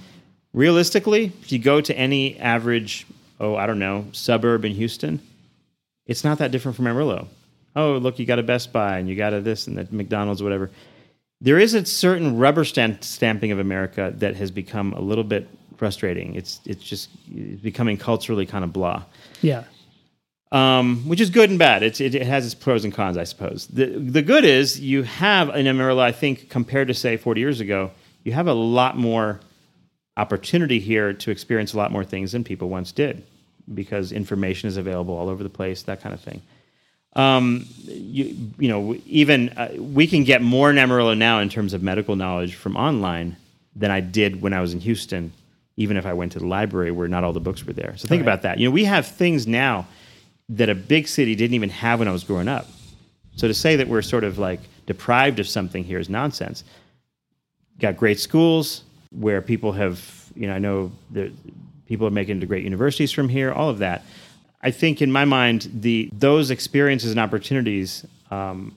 [0.53, 3.07] Realistically, if you go to any average,
[3.39, 5.21] oh, I don't know, suburb in Houston,
[6.05, 7.27] it's not that different from Amarillo.
[7.75, 10.43] Oh, look, you got a Best Buy and you got a this and that McDonald's,
[10.43, 10.69] whatever.
[11.39, 15.47] There is a certain rubber stamp stamping of America that has become a little bit
[15.77, 16.35] frustrating.
[16.35, 17.09] It's it's just
[17.61, 19.03] becoming culturally kind of blah.
[19.41, 19.63] Yeah
[20.51, 21.83] um, which is good and bad.
[21.83, 23.67] It's, it, it, has its pros and cons, I suppose.
[23.67, 27.59] The, the good is you have in Amarillo, I think, compared to say 40 years
[27.59, 27.91] ago,
[28.23, 29.39] you have a lot more
[30.17, 33.23] opportunity here to experience a lot more things than people once did
[33.73, 36.41] because information is available all over the place, that kind of thing.
[37.15, 41.73] Um, you, you know, even uh, we can get more in Amarillo now in terms
[41.73, 43.37] of medical knowledge from online
[43.75, 45.33] than I did when I was in Houston,
[45.77, 47.95] even if I went to the library where not all the books were there.
[47.97, 48.33] So think right.
[48.33, 48.59] about that.
[48.59, 49.87] You know, we have things now
[50.49, 52.67] that a big city didn't even have when I was growing up.
[53.35, 56.63] So to say that we're sort of like deprived of something here is nonsense.
[57.79, 61.31] Got great schools where people have, you know, I know that
[61.87, 64.03] people are making into great universities from here, all of that.
[64.61, 68.73] I think in my mind, the those experiences and opportunities um,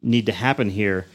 [0.00, 1.06] need to happen here.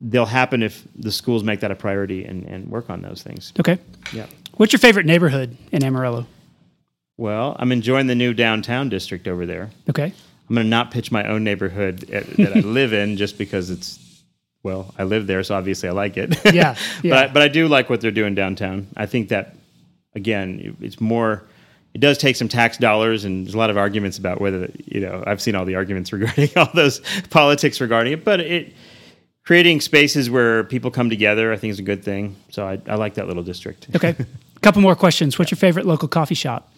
[0.00, 3.52] They'll happen if the schools make that a priority and, and work on those things.
[3.58, 3.78] Okay.
[4.12, 4.26] Yeah.
[4.54, 6.26] What's your favorite neighborhood in Amarillo?
[7.16, 9.70] Well, I'm enjoying the new downtown district over there.
[9.88, 10.12] Okay.
[10.48, 13.98] I'm going to not pitch my own neighborhood that I live in just because it's
[14.66, 16.36] well, I live there, so obviously I like it.
[16.52, 17.10] Yeah, yeah.
[17.10, 18.88] but I, but I do like what they're doing downtown.
[18.96, 19.54] I think that
[20.16, 21.44] again, it's more.
[21.94, 25.00] It does take some tax dollars, and there's a lot of arguments about whether you
[25.00, 25.22] know.
[25.24, 27.00] I've seen all the arguments regarding all those
[27.30, 28.72] politics regarding it, but it
[29.44, 32.34] creating spaces where people come together, I think is a good thing.
[32.50, 33.86] So I, I like that little district.
[33.94, 34.26] Okay, a
[34.62, 35.38] couple more questions.
[35.38, 36.72] What's your favorite local coffee shop?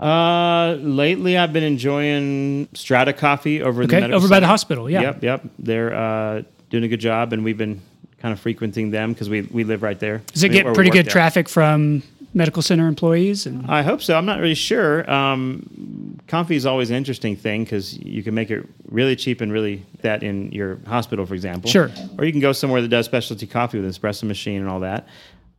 [0.00, 4.28] Uh, lately I've been enjoying Strata Coffee over okay, the over Center.
[4.28, 4.88] by the hospital.
[4.88, 5.02] Yeah.
[5.02, 5.42] Yep, yep.
[5.58, 7.80] They're uh, doing a good job, and we've been
[8.20, 10.22] kind of frequenting them because we we live right there.
[10.32, 11.12] Does it get pretty good there.
[11.12, 13.46] traffic from medical center employees?
[13.46, 14.16] And I hope so.
[14.16, 15.08] I'm not really sure.
[15.10, 19.50] Um, coffee is always an interesting thing because you can make it really cheap and
[19.50, 21.70] really that in your hospital, for example.
[21.70, 21.90] Sure.
[22.18, 24.80] Or you can go somewhere that does specialty coffee with an espresso machine and all
[24.80, 25.08] that.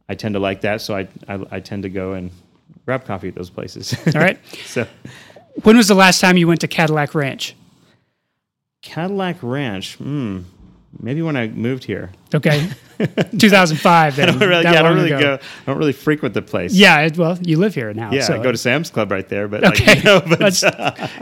[0.08, 2.32] I tend to like that, so I I, I tend to go and
[2.90, 3.94] grab coffee at those places.
[4.16, 4.40] All right.
[4.66, 4.88] so,
[5.62, 7.56] when was the last time you went to Cadillac Ranch?
[8.82, 9.98] Cadillac Ranch.
[9.98, 10.40] Hmm.
[11.00, 12.10] Maybe when I moved here.
[12.34, 12.68] Okay.
[13.38, 14.16] 2005.
[14.16, 15.36] Then, I don't really, yeah, I don't really go.
[15.36, 16.74] I don't really frequent the place.
[16.74, 17.02] Yeah.
[17.02, 18.12] It, well, you live here now.
[18.12, 18.24] Yeah.
[18.24, 18.40] So.
[18.40, 19.86] I go to Sam's Club right there, but okay.
[19.86, 20.62] Like, you know, but, that's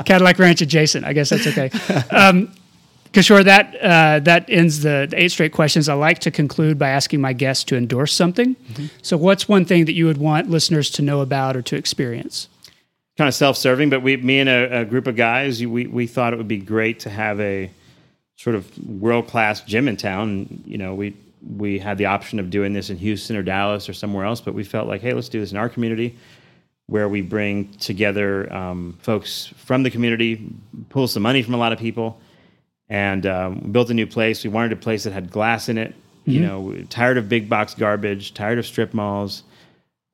[0.05, 1.03] Cadillac Ranch adjacent.
[1.03, 1.69] I guess that's okay.
[2.15, 2.53] Um,
[3.13, 5.89] Kishore, that uh, that ends the, the, eight straight questions.
[5.89, 8.55] I like to conclude by asking my guests to endorse something.
[8.55, 8.85] Mm-hmm.
[9.01, 12.49] So, what's one thing that you would want listeners to know about or to experience?
[13.17, 16.33] Kind of self-serving, but we, me and a, a group of guys, we we thought
[16.33, 17.71] it would be great to have a
[18.35, 20.63] sort of world-class gym in town.
[20.65, 21.15] You know, we
[21.55, 24.53] we had the option of doing this in Houston or Dallas or somewhere else, but
[24.53, 26.15] we felt like, hey, let's do this in our community
[26.87, 30.49] where we bring together um, folks from the community,
[30.89, 32.19] pull some money from a lot of people,
[32.89, 34.43] and um, built a new place.
[34.43, 35.91] We wanted a place that had glass in it.
[35.91, 36.31] Mm-hmm.
[36.31, 39.43] You know, tired of big box garbage, tired of strip malls.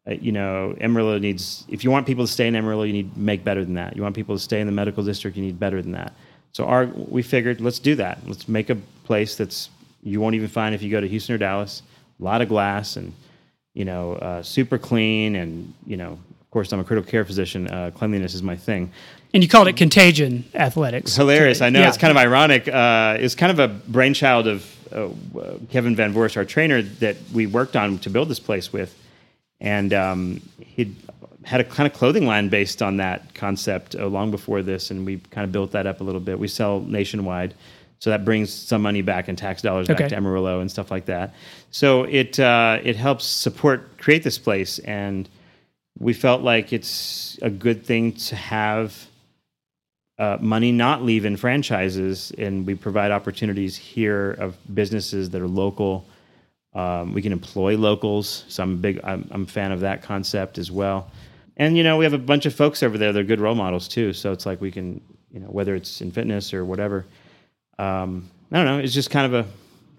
[0.07, 1.65] Uh, you know, Amarillo needs.
[1.69, 3.95] If you want people to stay in Amarillo, you need to make better than that.
[3.95, 6.13] You want people to stay in the medical district, you need better than that.
[6.51, 8.19] So our we figured, let's do that.
[8.27, 9.69] Let's make a place that's
[10.03, 11.81] you won't even find if you go to Houston or Dallas.
[12.19, 13.13] A lot of glass and
[13.73, 17.67] you know, uh, super clean and you know, of course, I'm a critical care physician.
[17.67, 18.91] Uh, cleanliness is my thing.
[19.33, 21.15] And you called it Contagion Athletics.
[21.15, 21.61] Hilarious.
[21.61, 21.87] I know yeah.
[21.87, 22.67] it's kind of ironic.
[22.67, 25.09] Uh, it's kind of a brainchild of uh,
[25.71, 28.95] Kevin Van Voorst, our trainer, that we worked on to build this place with,
[29.59, 30.95] and um, he
[31.45, 35.03] had a kind of clothing line based on that concept uh, long before this, and
[35.05, 36.37] we kind of built that up a little bit.
[36.37, 37.55] We sell nationwide,
[37.97, 41.05] So that brings some money back and tax dollars back to Amarillo and stuff like
[41.05, 41.33] that.
[41.71, 45.27] So it uh, it helps support create this place, and
[45.97, 49.07] we felt like it's a good thing to have
[50.19, 55.47] uh, money not leave in franchises, and we provide opportunities here of businesses that are
[55.47, 56.05] local.
[56.73, 58.99] Um, we can employ locals, so I'm big.
[59.03, 61.09] I'm, I'm a fan of that concept as well.
[61.57, 63.13] And you know, we have a bunch of folks over there.
[63.13, 64.13] They're good role models too.
[64.13, 65.01] So it's like we can,
[65.31, 67.05] you know, whether it's in fitness or whatever.
[67.77, 68.79] Um, I don't know.
[68.79, 69.47] It's just kind of a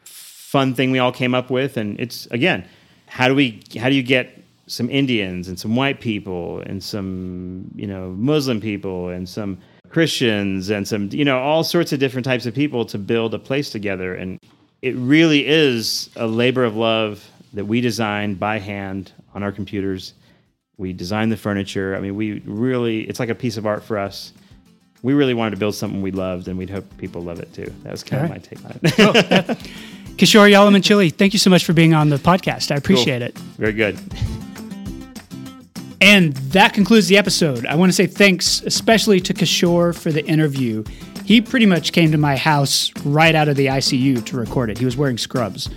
[0.05, 2.67] fun thing we all came up with, and it's again,
[3.07, 3.63] how do we?
[3.79, 8.61] How do you get some Indians and some white people and some you know Muslim
[8.61, 9.59] people and some
[9.95, 13.39] Christians and some you know all sorts of different types of people to build a
[13.39, 14.39] place together and
[14.85, 20.13] it really is a labor of love that we designed by hand on our computers.
[20.77, 21.97] We designed the furniture.
[21.97, 24.35] I mean, we really, it's like a piece of art for us.
[25.03, 27.73] We really wanted to build something we loved, and we'd hope people love it too.
[27.83, 28.53] That was kind All of right.
[28.53, 29.59] my take on it.
[30.19, 32.71] Kishore Yalamanchili, thank you so much for being on the podcast.
[32.71, 33.39] I appreciate it.
[33.57, 33.99] Very good.
[36.01, 37.67] And that concludes the episode.
[37.67, 40.85] I want to say thanks, especially to Kishore for the interview.
[41.25, 44.79] He pretty much came to my house right out of the ICU to record it.
[44.79, 45.71] He was wearing scrubs.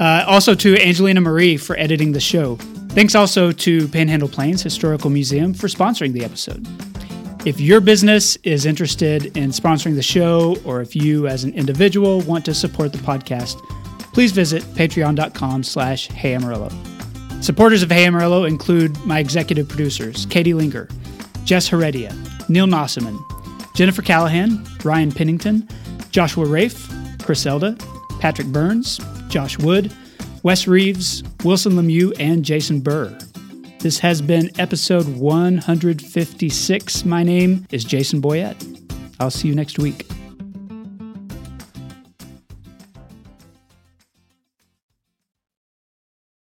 [0.00, 2.56] Uh, also to Angelina Marie for editing the show.
[2.90, 6.66] Thanks also to Panhandle Plains Historical Museum for sponsoring the episode.
[7.46, 12.20] If your business is interested in sponsoring the show, or if you as an individual
[12.22, 13.56] want to support the podcast,
[14.12, 16.70] please visit patreon.com slash Hey Amarillo.
[17.40, 20.88] Supporters of Hey Amarillo include my executive producers, Katie Linger,
[21.44, 22.14] Jess Heredia,
[22.48, 23.16] Neil Nossaman,
[23.74, 25.66] Jennifer Callahan, Ryan Pennington,
[26.10, 26.88] Joshua Rafe,
[27.22, 27.76] Chris Elda,
[28.20, 29.92] Patrick Burns, Josh Wood,
[30.42, 33.16] Wes Reeves, Wilson Lemieux, and Jason Burr.
[33.80, 37.04] This has been episode 156.
[37.04, 38.56] My name is Jason Boyett.
[39.20, 40.06] I'll see you next week.